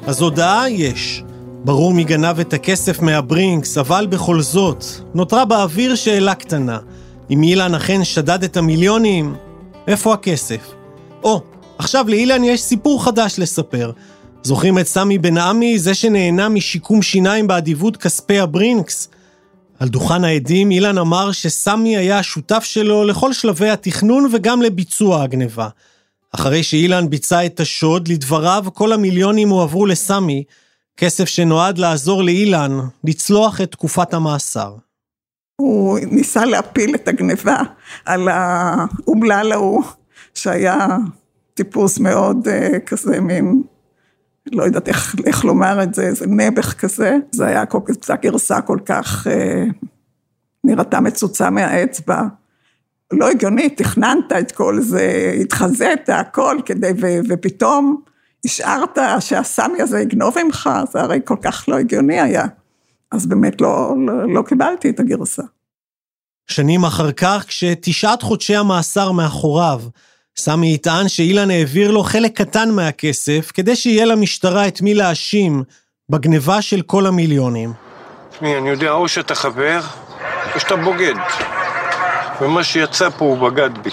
אז 0.06 0.20
הודעה 0.20 0.70
יש. 0.70 1.24
ברור 1.64 1.94
מי 1.94 2.04
גנב 2.04 2.40
את 2.40 2.52
הכסף 2.52 3.02
מהברינקס, 3.02 3.78
אבל 3.78 4.06
בכל 4.10 4.40
זאת, 4.40 4.84
נותרה 5.14 5.44
באוויר 5.44 5.94
שאלה 5.94 6.34
קטנה. 6.34 6.78
אם 7.30 7.42
אילן 7.42 7.74
אכן 7.74 8.04
שדד 8.04 8.44
את 8.44 8.56
המיליונים, 8.56 9.34
איפה 9.86 10.14
הכסף? 10.14 10.72
או, 11.22 11.42
עכשיו 11.78 12.04
לאילן 12.08 12.44
יש 12.44 12.60
סיפור 12.60 13.04
חדש 13.04 13.34
לספר. 13.38 13.90
זוכרים 14.42 14.78
את 14.78 14.86
סמי 14.86 15.18
בן 15.18 15.38
עמי, 15.38 15.78
זה 15.78 15.94
שנהנה 15.94 16.48
משיקום 16.48 17.02
שיניים 17.02 17.46
באדיבות 17.46 17.96
כספי 17.96 18.38
הברינקס? 18.38 19.08
על 19.78 19.88
דוכן 19.88 20.24
העדים 20.24 20.70
אילן 20.70 20.98
אמר 20.98 21.32
שסמי 21.32 21.96
היה 21.96 22.18
השותף 22.18 22.64
שלו 22.64 23.04
לכל 23.04 23.32
שלבי 23.32 23.70
התכנון 23.70 24.28
וגם 24.32 24.62
לביצוע 24.62 25.22
הגניבה. 25.22 25.68
אחרי 26.32 26.62
שאילן 26.62 27.10
ביצע 27.10 27.46
את 27.46 27.60
השוד, 27.60 28.08
לדבריו 28.08 28.64
כל 28.74 28.92
המיליונים 28.92 29.48
הועברו 29.48 29.86
לסמי, 29.86 30.44
כסף 30.96 31.24
שנועד 31.24 31.78
לעזור 31.78 32.22
לאילן 32.22 32.78
לצלוח 33.04 33.60
את 33.60 33.72
תקופת 33.72 34.14
המאסר. 34.14 34.74
הוא 35.61 35.99
ניסה 36.11 36.44
להפיל 36.44 36.94
את 36.94 37.09
הגניבה 37.09 37.61
על 38.05 38.29
האומלל 38.29 39.53
ההוא, 39.53 39.83
שהיה 40.35 40.87
טיפוס 41.55 41.99
מאוד 41.99 42.49
uh, 42.49 42.79
כזה 42.79 43.20
מין 43.20 43.62
לא 44.53 44.62
יודעת 44.62 44.88
איך, 44.88 45.14
איך 45.27 45.44
לומר 45.44 45.83
את 45.83 45.94
זה, 45.94 46.03
איזה 46.03 46.27
נעבך 46.27 46.73
כזה. 46.73 47.16
זה 47.31 47.46
היה 47.46 47.66
כל 47.66 47.81
כך, 47.85 47.94
זו 48.05 48.14
גרסה 48.23 48.61
כל 48.61 48.79
כך, 48.87 49.27
אה, 49.27 49.64
נראתה 50.64 51.01
מצוצה 51.01 51.51
מהאצבע. 51.51 52.23
לא 53.12 53.31
הגיוני, 53.31 53.68
תכננת 53.68 54.33
את 54.38 54.53
כל 54.53 54.81
זה, 54.81 55.35
התחזית, 55.40 56.09
הכל, 56.09 56.57
כדי, 56.66 56.92
ו, 57.01 57.07
ופתאום 57.29 58.03
השארת 58.44 58.99
שהסמי 59.20 59.83
הזה 59.83 60.01
יגנוב 60.01 60.35
ממך, 60.44 60.70
זה 60.92 61.01
הרי 61.01 61.20
כל 61.25 61.37
כך 61.42 61.64
לא 61.68 61.79
הגיוני 61.79 62.20
היה. 62.20 62.46
אז 63.12 63.27
באמת 63.27 63.61
לא, 63.61 63.94
לא, 64.07 64.35
לא 64.35 64.42
קיבלתי 64.42 64.90
את 64.90 65.01
הגרסה. 65.01 65.42
שנים 66.51 66.85
אחר 66.85 67.12
כך, 67.12 67.44
כשתשעת 67.49 68.23
חודשי 68.23 68.57
המאסר 68.57 69.12
מאחוריו, 69.12 69.81
סמי 70.37 70.75
יטען 70.75 71.09
שאילן 71.09 71.51
העביר 71.51 71.90
לו 71.90 72.03
חלק 72.03 72.37
קטן 72.37 72.70
מהכסף, 72.70 73.51
כדי 73.55 73.77
שיהיה 73.77 74.05
למשטרה 74.05 74.68
את 74.68 74.83
מי 74.83 74.94
להאשים 74.94 75.62
בגניבה 76.09 76.62
של 76.62 76.83
כל 76.83 77.07
המיליונים. 77.07 77.73
תשמעי, 78.31 78.59
אני 78.59 78.68
יודע 78.68 78.90
או 78.90 79.09
שאתה 79.09 79.35
חבר, 79.35 79.81
או 80.55 80.61
שאתה 80.61 80.77
בוגד. 80.77 81.14
ומה 82.40 82.64
שיצא 82.64 83.11
פה 83.11 83.25
הוא 83.25 83.51
בגד 83.51 83.79
בי. 83.83 83.90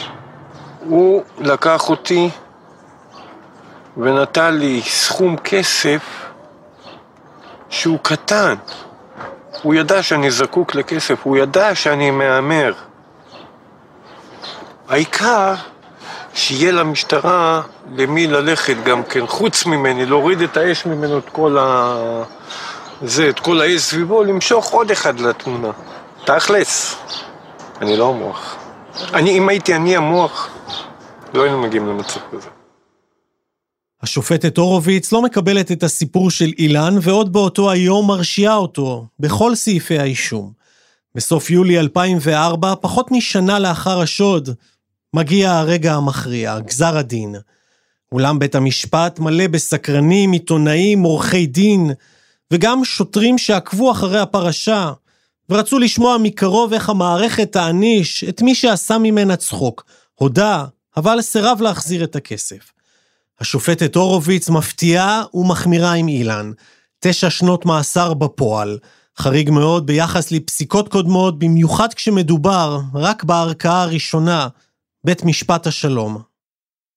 הוא 0.80 1.24
לקח 1.40 1.90
אותי 1.90 2.30
ונתן 3.98 4.54
לי 4.54 4.82
סכום 4.86 5.38
כסף 5.38 6.02
שהוא 7.70 8.00
קטן. 8.02 8.56
הוא 9.62 9.74
ידע 9.74 10.04
שאני 10.04 10.32
זקוק 10.32 10.76
לכסף, 10.76 11.20
הוא 11.24 11.38
ידע 11.38 11.76
שאני 11.76 12.12
מהמר. 12.12 12.74
העיקר 14.90 15.54
שיהיה 16.34 16.72
למשטרה 16.72 17.62
למי 17.96 18.28
ללכת 18.28 18.76
גם 18.84 19.04
כן, 19.04 19.28
חוץ 19.28 19.66
ממני, 19.66 20.06
להוריד 20.06 20.42
את 20.42 20.58
האש 20.58 20.86
ממנו, 20.86 21.18
את 21.18 21.30
כל 21.32 21.58
ה... 21.58 21.96
זה, 23.02 23.30
את 23.30 23.40
כל 23.40 23.62
האש 23.62 23.82
סביבו, 23.82 24.24
למשוך 24.24 24.70
עוד 24.70 24.92
אחד 24.92 25.20
לתמונה. 25.20 25.72
תכלס, 26.26 26.96
אני 27.82 27.98
לא 27.98 28.10
המוח. 28.10 28.56
אני, 29.14 29.38
אם 29.38 29.50
הייתי 29.50 29.76
אני 29.76 29.96
המוח, 29.96 30.50
לא 31.34 31.44
היינו 31.44 31.62
מגיעים 31.62 31.88
למצב 31.88 32.20
כזה. 32.32 32.57
השופטת 34.02 34.58
הורוביץ 34.58 35.12
לא 35.12 35.22
מקבלת 35.22 35.72
את 35.72 35.84
הסיפור 35.84 36.32
של 36.32 36.52
אילן, 36.58 36.96
ועוד 37.02 37.34
באותו 37.34 37.72
היום 37.72 38.08
מרשיעה 38.08 38.56
אותו, 38.56 39.06
בכל 39.20 39.56
סעיפי 39.56 40.00
האישום. 40.00 40.52
בסוף 41.16 41.50
יולי 41.50 41.80
2004, 41.80 42.74
פחות 42.82 43.12
משנה 43.12 43.60
לאחר 43.60 44.02
השוד, 44.02 44.50
מגיע 45.14 45.52
הרגע 45.52 45.94
המכריע, 45.94 46.60
גזר 46.60 46.98
הדין. 46.98 47.36
אולם 48.12 48.40
בית 48.40 48.56
המשפט 48.56 49.20
מלא 49.20 49.48
בסקרנים, 49.48 50.32
עיתונאים, 50.32 51.04
עורכי 51.04 51.46
דין, 51.46 51.92
וגם 52.52 52.86
שוטרים 52.86 53.38
שעקבו 53.38 53.92
אחרי 53.92 54.20
הפרשה, 54.20 54.92
ורצו 55.50 55.80
לשמוע 55.80 56.18
מקרוב 56.18 56.74
איך 56.74 56.90
המערכת 56.90 57.52
תעניש 57.52 58.24
את 58.24 58.42
מי 58.42 58.56
שעשה 58.56 58.98
ממנה 58.98 59.36
צחוק. 59.36 59.86
הודה, 60.16 60.66
אבל 60.98 61.22
סירב 61.22 61.62
להחזיר 61.62 62.04
את 62.04 62.16
הכסף. 62.16 62.77
השופטת 63.40 63.96
הורוביץ 63.96 64.50
מפתיעה 64.50 65.24
ומחמירה 65.34 65.94
עם 65.94 66.08
אילן. 66.08 66.52
תשע 67.00 67.30
שנות 67.30 67.66
מאסר 67.66 68.14
בפועל. 68.14 68.80
חריג 69.18 69.50
מאוד 69.50 69.86
ביחס 69.86 70.32
לפסיקות 70.32 70.88
קודמות, 70.88 71.40
במיוחד 71.40 71.94
כשמדובר 71.94 72.80
רק 72.94 73.24
בערכאה 73.24 73.82
הראשונה, 73.82 74.48
בית 75.04 75.24
משפט 75.24 75.68
השלום. 75.68 76.18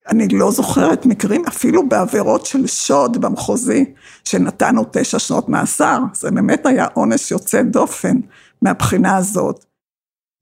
אני 0.08 0.28
לא 0.28 0.50
זוכרת 0.50 1.06
מקרים, 1.06 1.44
אפילו 1.48 1.88
בעבירות 1.88 2.46
של 2.46 2.66
שוד 2.66 3.20
במחוזי, 3.20 3.84
שנתנו 4.24 4.84
תשע 4.92 5.18
שנות 5.18 5.48
מאסר. 5.48 5.98
זה 6.14 6.30
באמת 6.30 6.66
היה 6.66 6.86
עונש 6.94 7.30
יוצא 7.30 7.62
דופן 7.62 8.16
מהבחינה 8.62 9.16
הזאת. 9.16 9.64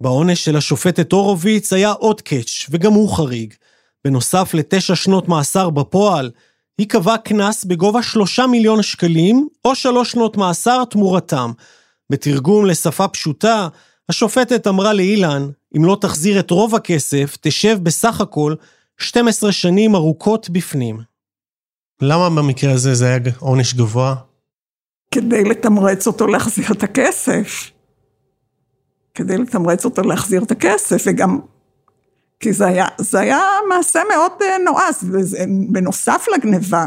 בעונש 0.03 0.45
של 0.45 0.57
השופטת 0.57 1.13
הורוביץ 1.13 1.73
היה 1.73 1.91
עוד 1.91 2.21
קאץ', 2.21 2.67
וגם 2.71 2.93
הוא 2.93 3.17
חריג. 3.17 3.55
בנוסף 4.09 4.55
לתשע 4.55 4.95
שנות 4.95 5.29
מאסר 5.29 5.71
בפועל, 5.71 6.31
היא 6.79 6.89
קבעה 6.89 7.19
קנס 7.19 7.65
בגובה 7.65 8.03
שלושה 8.03 8.47
מיליון 8.47 8.83
שקלים, 8.83 9.49
או 9.65 9.75
שלוש 9.75 10.13
שנות 10.13 10.37
מאסר 10.37 10.85
תמורתם. 10.85 11.51
בתרגום 12.11 12.67
לשפה 12.67 13.09
פשוטה, 13.09 13.69
השופטת 14.09 14.67
אמרה 14.67 14.93
לאילן, 14.93 15.49
אם 15.77 15.85
לא 15.85 15.97
תחזיר 16.01 16.41
את 16.41 16.51
רוב 16.51 16.75
הכסף, 16.75 17.37
תשב 17.41 17.79
בסך 17.83 18.21
הכל 18.21 18.55
12 18.99 19.53
שנים 19.53 19.95
ארוכות 19.95 20.51
בפנים. 20.51 21.01
למה 22.03 22.31
במקרה 22.31 22.73
הזה 22.73 22.95
זה 22.95 23.07
היה 23.07 23.19
עונש 23.39 23.75
גבוה? 23.75 24.15
כדי 25.11 25.45
לתמרץ 25.45 26.07
אותו 26.07 26.27
להחזיר 26.27 26.67
את 26.73 26.83
הכסף. 26.83 27.71
כדי 29.15 29.39
לתמרץ 29.39 29.85
אותו 29.85 30.03
להחזיר 30.03 30.43
את 30.43 30.51
הכסף, 30.51 31.03
וגם 31.07 31.39
כי 32.41 32.53
זה 32.53 32.67
היה, 32.67 32.87
זה 32.99 33.21
היה 33.21 33.41
מעשה 33.69 34.01
מאוד 34.15 34.33
אה, 34.43 34.59
נועז, 34.65 35.05
בנוסף 35.69 36.27
לגניבה. 36.35 36.87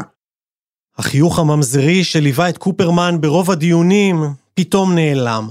החיוך 0.98 1.38
הממזרי 1.38 2.04
שליווה 2.04 2.48
את 2.48 2.58
קופרמן 2.58 3.20
ברוב 3.20 3.50
הדיונים, 3.50 4.24
פתאום 4.54 4.94
נעלם. 4.94 5.48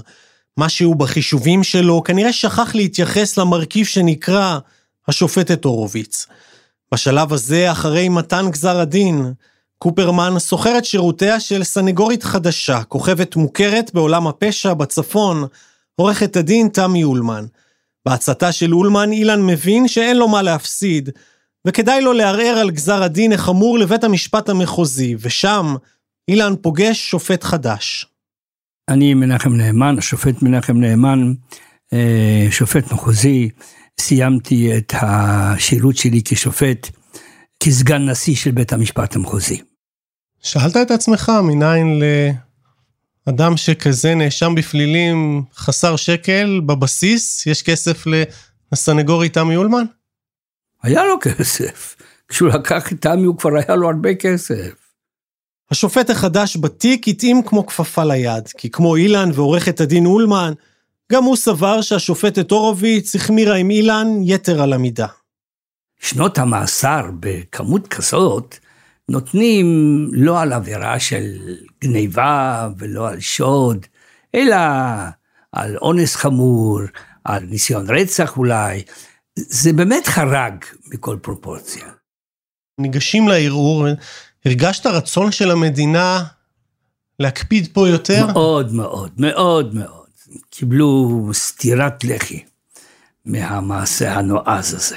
משהו 0.58 0.94
בחישובים 0.94 1.62
שלו 1.62 2.02
כנראה 2.02 2.32
שכח 2.32 2.74
להתייחס 2.74 3.38
למרכיב 3.38 3.86
שנקרא 3.86 4.58
השופטת 5.08 5.64
הורוביץ. 5.64 6.26
בשלב 6.92 7.32
הזה, 7.32 7.72
אחרי 7.72 8.08
מתן 8.08 8.50
גזר 8.50 8.80
הדין, 8.80 9.32
קופרמן 9.78 10.38
שוכר 10.38 10.78
את 10.78 10.84
שירותיה 10.84 11.40
של 11.40 11.64
סנגורית 11.64 12.22
חדשה, 12.22 12.82
כוכבת 12.82 13.36
מוכרת 13.36 13.90
בעולם 13.94 14.26
הפשע 14.26 14.74
בצפון, 14.74 15.44
עורכת 15.94 16.36
הדין 16.36 16.68
תמי 16.68 17.04
אולמן. 17.04 17.44
בעצתה 18.06 18.52
של 18.52 18.74
אולמן, 18.74 19.12
אילן 19.12 19.46
מבין 19.46 19.88
שאין 19.88 20.16
לו 20.16 20.28
מה 20.28 20.42
להפסיד, 20.42 21.10
וכדאי 21.66 22.00
לו 22.00 22.12
לערער 22.12 22.58
על 22.58 22.70
גזר 22.70 23.02
הדין 23.02 23.32
החמור 23.32 23.78
לבית 23.78 24.04
המשפט 24.04 24.48
המחוזי, 24.48 25.16
ושם 25.20 25.74
אילן 26.28 26.54
פוגש 26.62 27.10
שופט 27.10 27.44
חדש. 27.44 28.06
אני 28.88 29.14
מנחם 29.14 29.52
נאמן, 29.52 29.98
השופט 29.98 30.42
מנחם 30.42 30.76
נאמן, 30.76 31.32
אה, 31.92 32.46
שופט 32.50 32.92
מחוזי, 32.92 33.48
סיימתי 34.00 34.76
את 34.76 34.92
השירות 35.00 35.96
שלי 35.96 36.20
כשופט, 36.24 36.88
כסגן 37.60 38.08
נשיא 38.08 38.34
של 38.36 38.50
בית 38.50 38.72
המשפט 38.72 39.16
המחוזי. 39.16 39.60
שאלת 40.42 40.76
את 40.76 40.90
עצמך 40.90 41.32
מניין 41.42 42.02
לאדם 43.26 43.56
שכזה 43.56 44.14
נאשם 44.14 44.54
בפלילים 44.54 45.42
חסר 45.54 45.96
שקל 45.96 46.60
בבסיס, 46.66 47.46
יש 47.46 47.62
כסף 47.62 48.04
לסנגורי 48.72 49.28
תמי 49.28 49.56
אולמן? 49.56 49.84
היה 50.82 51.04
לו 51.04 51.18
כסף. 51.20 51.96
כשהוא 52.28 52.48
לקח 52.48 52.92
את 52.92 53.00
תמי 53.00 53.24
הוא 53.24 53.38
כבר 53.38 53.50
היה 53.56 53.76
לו 53.76 53.86
הרבה 53.86 54.14
כסף. 54.14 54.72
השופט 55.70 56.10
החדש 56.10 56.56
בתיק 56.56 57.08
התאים 57.08 57.42
כמו 57.42 57.66
כפפה 57.66 58.04
ליד, 58.04 58.48
כי 58.58 58.70
כמו 58.70 58.96
אילן 58.96 59.30
ועורכת 59.34 59.80
הדין 59.80 60.06
אולמן, 60.06 60.52
גם 61.12 61.24
הוא 61.24 61.36
סבר 61.36 61.82
שהשופטת 61.82 62.50
הורוביץ 62.50 63.14
החמירה 63.14 63.56
עם 63.56 63.70
אילן 63.70 64.06
יתר 64.22 64.62
על 64.62 64.72
המידה. 64.72 65.06
שנות 66.00 66.38
המאסר 66.38 67.10
בכמות 67.20 67.88
כזאת 67.88 68.56
נותנים 69.08 69.66
לא 70.12 70.40
על 70.40 70.52
עבירה 70.52 71.00
של 71.00 71.56
גניבה 71.84 72.68
ולא 72.78 73.08
על 73.08 73.20
שוד, 73.20 73.86
אלא 74.34 74.56
על 75.52 75.76
אונס 75.76 76.16
חמור, 76.16 76.80
על 77.24 77.42
ניסיון 77.42 77.90
רצח 77.90 78.36
אולי. 78.36 78.82
זה 79.36 79.72
באמת 79.72 80.06
חרג 80.06 80.64
מכל 80.86 81.16
פרופורציה. 81.22 81.84
ניגשים 82.80 83.28
לערעור, 83.28 83.86
הרגשת 84.44 84.86
רצון 84.86 85.32
של 85.32 85.50
המדינה 85.50 86.24
להקפיד 87.18 87.68
פה 87.72 87.88
יותר? 87.88 88.26
מאוד 88.26 88.74
מאוד, 88.74 89.12
מאוד 89.16 89.74
מאוד. 89.74 90.06
קיבלו 90.50 91.28
סטירת 91.32 92.04
לחי 92.04 92.44
מהמעשה 93.24 94.14
הנועז 94.14 94.74
הזה. 94.74 94.96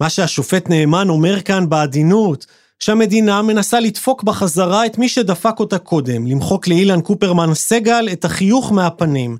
מה 0.00 0.10
שהשופט 0.10 0.68
נאמן 0.68 1.08
אומר 1.08 1.40
כאן 1.40 1.68
בעדינות, 1.68 2.46
שהמדינה 2.78 3.42
מנסה 3.42 3.80
לדפוק 3.80 4.22
בחזרה 4.22 4.86
את 4.86 4.98
מי 4.98 5.08
שדפק 5.08 5.60
אותה 5.60 5.78
קודם, 5.78 6.26
למחוק 6.26 6.68
לאילן 6.68 7.00
קופרמן 7.00 7.54
סגל 7.54 8.08
את 8.12 8.24
החיוך 8.24 8.72
מהפנים. 8.72 9.36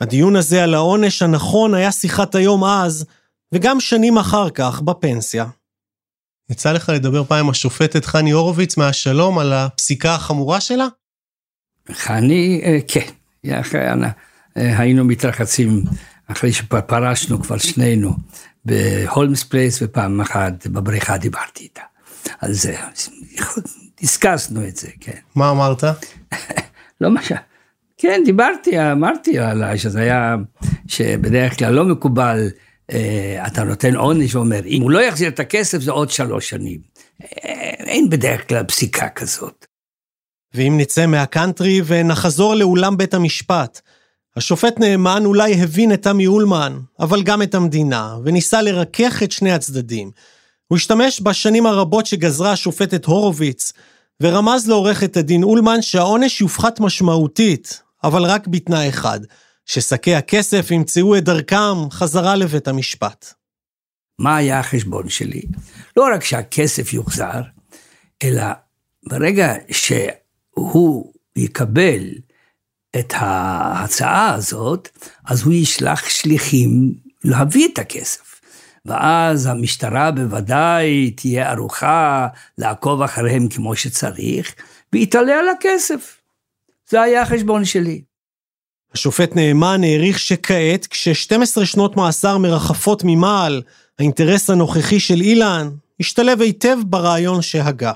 הדיון 0.00 0.36
הזה 0.36 0.64
על 0.64 0.74
העונש 0.74 1.22
הנכון 1.22 1.74
היה 1.74 1.92
שיחת 1.92 2.34
היום 2.34 2.64
אז, 2.64 3.06
וגם 3.52 3.80
שנים 3.80 4.18
אחר 4.18 4.50
כך 4.50 4.80
בפנסיה. 4.80 5.46
יצא 6.50 6.72
לך 6.72 6.88
לדבר 6.94 7.24
פעם 7.24 7.38
עם 7.38 7.50
השופטת 7.50 8.04
חני 8.04 8.30
הורוביץ 8.30 8.76
מהשלום 8.76 9.38
על 9.38 9.52
הפסיקה 9.52 10.14
החמורה 10.14 10.60
שלה? 10.60 10.86
חני, 11.92 12.60
אה, 12.64 12.78
כן. 12.88 13.06
אה, 14.56 14.78
היינו 14.78 15.04
מתרחצים 15.04 15.84
אחרי 16.26 16.52
שפרשנו 16.52 17.42
כבר 17.42 17.58
שנינו 17.58 18.12
בהולמס 18.64 19.44
פלייס 19.44 19.78
ופעם 19.82 20.20
אחת 20.20 20.66
בבריכה 20.66 21.16
דיברתי 21.16 21.64
איתה. 21.64 21.82
על 22.40 22.52
זה, 22.52 22.76
דיסקסנו 24.00 24.68
את 24.68 24.76
זה, 24.76 24.88
כן. 25.00 25.18
מה 25.34 25.50
אמרת? 25.50 25.84
לא 27.00 27.10
מה 27.10 27.22
ש... 27.22 27.32
כן, 27.98 28.22
דיברתי, 28.24 28.92
אמרתי 28.92 29.38
עליי 29.38 29.78
שזה 29.78 30.00
היה, 30.00 30.36
שבדרך 30.86 31.58
כלל 31.58 31.72
לא 31.74 31.84
מקובל, 31.84 32.48
אה, 32.92 33.46
אתה 33.46 33.64
נותן 33.64 33.96
עונש 33.96 34.34
ואומר, 34.34 34.66
אם 34.66 34.82
הוא 34.82 34.90
לא 34.90 35.02
יחזיר 35.02 35.28
את 35.28 35.40
הכסף 35.40 35.78
זה 35.78 35.90
עוד 35.90 36.10
שלוש 36.10 36.48
שנים. 36.48 36.80
אה, 37.22 37.70
אין 37.78 38.10
בדרך 38.10 38.48
כלל 38.48 38.64
פסיקה 38.64 39.08
כזאת. 39.08 39.66
ואם 40.54 40.74
נצא 40.78 41.06
מהקאנטרי 41.06 41.80
ונחזור 41.86 42.54
לאולם 42.54 42.96
בית 42.96 43.14
המשפט, 43.14 43.80
השופט 44.36 44.78
נאמן 44.78 45.22
אולי 45.24 45.62
הבין 45.62 45.92
את 45.92 46.02
תמי 46.02 46.26
אולמן, 46.26 46.78
אבל 47.00 47.22
גם 47.22 47.42
את 47.42 47.54
המדינה, 47.54 48.16
וניסה 48.24 48.62
לרכך 48.62 49.22
את 49.22 49.32
שני 49.32 49.52
הצדדים. 49.52 50.10
הוא 50.70 50.76
השתמש 50.76 51.20
בשנים 51.20 51.66
הרבות 51.66 52.06
שגזרה 52.06 52.52
השופטת 52.52 53.04
הורוביץ, 53.04 53.72
ורמז 54.22 54.68
לעורכת 54.68 55.16
הדין 55.16 55.42
אולמן 55.42 55.82
שהעונש 55.82 56.40
יופחת 56.40 56.80
משמעותית, 56.80 57.82
אבל 58.04 58.24
רק 58.24 58.46
בתנאי 58.46 58.88
אחד, 58.88 59.20
ששקי 59.66 60.14
הכסף 60.14 60.70
ימצאו 60.70 61.16
את 61.16 61.24
דרכם 61.24 61.90
חזרה 61.90 62.36
לבית 62.36 62.68
המשפט. 62.68 63.34
מה 64.18 64.36
היה 64.36 64.60
החשבון 64.60 65.08
שלי? 65.08 65.42
לא 65.96 66.06
רק 66.14 66.24
שהכסף 66.24 66.92
יוחזר, 66.92 67.40
אלא 68.22 68.44
ברגע 69.06 69.54
שהוא 69.70 71.12
יקבל 71.36 72.08
את 72.98 73.12
ההצעה 73.16 74.34
הזאת, 74.34 74.88
אז 75.24 75.42
הוא 75.42 75.52
ישלח 75.52 76.08
שליחים 76.08 76.94
להביא 77.24 77.68
את 77.72 77.78
הכסף. 77.78 78.29
ואז 78.86 79.46
המשטרה 79.46 80.10
בוודאי 80.10 81.10
תהיה 81.10 81.50
ערוכה 81.50 82.26
לעקוב 82.58 83.02
אחריהם 83.02 83.48
כמו 83.48 83.76
שצריך, 83.76 84.54
ויתעלה 84.92 85.38
על 85.38 85.48
הכסף. 85.48 86.20
זה 86.88 87.02
היה 87.02 87.22
החשבון 87.22 87.64
שלי. 87.64 88.02
השופט 88.94 89.36
נאמן 89.36 89.84
העריך 89.84 90.18
שכעת, 90.18 90.86
כש-12 90.86 91.64
שנות 91.64 91.96
מאסר 91.96 92.38
מרחפות 92.38 93.02
ממעל 93.04 93.62
האינטרס 93.98 94.50
הנוכחי 94.50 95.00
של 95.00 95.20
אילן, 95.20 95.70
השתלב 96.00 96.40
היטב 96.40 96.76
ברעיון 96.86 97.42
שהגה. 97.42 97.92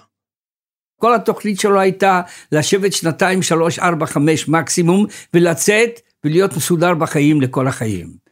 כל 1.00 1.14
התוכנית 1.14 1.60
שלו 1.60 1.80
הייתה 1.80 2.20
לשבת 2.52 2.92
שנתיים, 2.92 3.42
שלוש, 3.42 3.78
ארבע, 3.78 4.06
חמש 4.06 4.48
מקסימום, 4.48 5.06
ולצאת 5.34 6.00
ולהיות 6.24 6.56
מסודר 6.56 6.94
בחיים 6.94 7.40
לכל 7.40 7.68
החיים. 7.68 8.23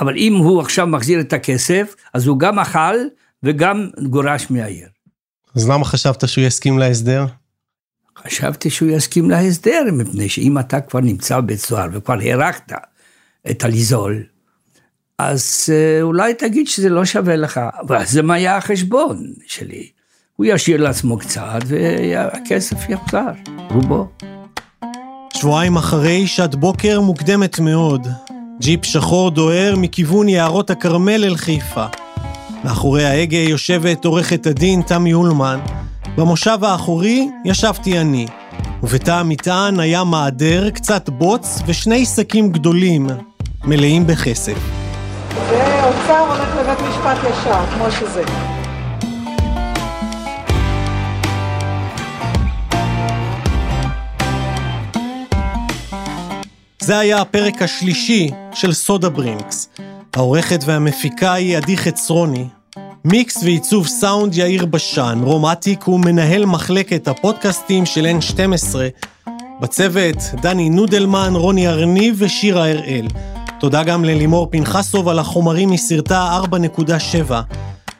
אבל 0.00 0.16
אם 0.16 0.36
הוא 0.36 0.60
עכשיו 0.60 0.86
מחזיר 0.86 1.20
את 1.20 1.32
הכסף, 1.32 1.94
אז 2.14 2.26
הוא 2.26 2.38
גם 2.38 2.58
אכל 2.58 2.96
וגם 3.42 3.88
גורש 4.10 4.50
מהעיר. 4.50 4.88
אז 5.54 5.68
למה 5.68 5.84
חשבת 5.84 6.28
שהוא 6.28 6.44
יסכים 6.44 6.78
להסדר? 6.78 7.26
חשבתי 8.18 8.70
שהוא 8.70 8.90
יסכים 8.90 9.30
להסדר, 9.30 9.82
מפני 9.92 10.28
שאם 10.28 10.58
אתה 10.58 10.80
כבר 10.80 11.00
נמצא 11.00 11.40
בבית 11.40 11.60
סוהר 11.60 11.88
וכבר 11.92 12.18
הארכת 12.20 12.72
את 13.50 13.64
הליזול, 13.64 14.24
אז 15.18 15.68
אה, 15.72 16.02
אולי 16.02 16.34
תגיד 16.34 16.68
שזה 16.68 16.88
לא 16.88 17.04
שווה 17.04 17.36
לך, 17.36 17.60
אבל 17.80 18.04
זה 18.06 18.22
מה 18.22 18.34
היה 18.34 18.56
החשבון 18.56 19.24
שלי. 19.46 19.90
הוא 20.36 20.46
ישאיר 20.46 20.82
לעצמו 20.82 21.18
קצת 21.18 21.58
והכסף 21.66 22.76
יחזר, 22.88 23.30
רובו. 23.70 24.08
שבועיים 25.34 25.76
אחרי, 25.76 26.26
שעת 26.26 26.54
בוקר 26.54 27.00
מוקדמת 27.00 27.58
מאוד. 27.58 28.06
ג'יפ 28.60 28.84
שחור 28.84 29.30
דוהר 29.30 29.74
מכיוון 29.76 30.28
יערות 30.28 30.70
הכרמל 30.70 31.24
אל 31.24 31.36
חיפה. 31.36 31.84
מאחורי 32.64 33.04
ההגה 33.04 33.38
יושבת 33.38 34.04
עורכת 34.04 34.46
הדין 34.46 34.82
תמי 34.82 35.12
אולמן. 35.14 35.60
במושב 36.16 36.58
האחורי 36.62 37.28
ישבתי 37.44 38.00
אני, 38.00 38.26
ובתא 38.82 39.10
המטען 39.10 39.80
היה 39.80 40.04
מעדר, 40.04 40.70
קצת 40.70 41.08
בוץ 41.08 41.62
ושני 41.66 42.06
שקים 42.06 42.52
גדולים, 42.52 43.06
מלאים 43.64 44.06
בכסף. 44.06 44.58
ואוצר 45.34 46.18
הולך 46.18 46.56
לבית 46.56 46.78
משפט 46.88 47.18
ישר, 47.30 47.66
כמו 47.74 47.90
שזה. 47.90 48.57
זה 56.88 56.98
היה 56.98 57.20
הפרק 57.20 57.62
השלישי 57.62 58.30
של 58.54 58.72
סודה 58.72 59.08
ברינקס. 59.08 59.68
העורכת 60.16 60.60
והמפיקה 60.66 61.32
היא 61.32 61.56
עדי 61.56 61.76
חצרוני. 61.76 62.44
מיקס 63.04 63.42
ועיצוב 63.42 63.86
סאונד 63.86 64.34
יאיר 64.34 64.66
בשן, 64.66 65.18
רומטיק 65.22 65.82
הוא 65.82 66.00
מנהל 66.00 66.44
מחלקת 66.44 67.08
הפודקאסטים 67.08 67.86
של 67.86 68.06
N12. 68.06 68.76
בצוות 69.60 70.16
דני 70.42 70.70
נודלמן, 70.70 71.32
רוני 71.34 71.68
ארניב 71.68 72.16
ושירה 72.18 72.70
הראל. 72.70 73.08
תודה 73.60 73.82
גם 73.82 74.04
ללימור 74.04 74.48
פנחסוב 74.50 75.08
על 75.08 75.18
החומרים 75.18 75.70
מסרטה 75.70 76.40
4.7. 77.28 77.32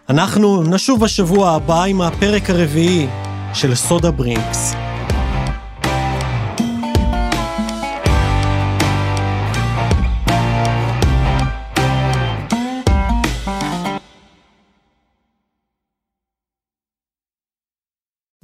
אנחנו 0.09 0.63
נשוב 0.63 1.01
בשבוע 1.01 1.51
הבא 1.51 1.85
עם 1.85 2.01
הפרק 2.01 2.51
הרביעי 2.51 3.07
של 3.55 3.75
סודה 3.75 4.11
ברינקס. 4.11 4.88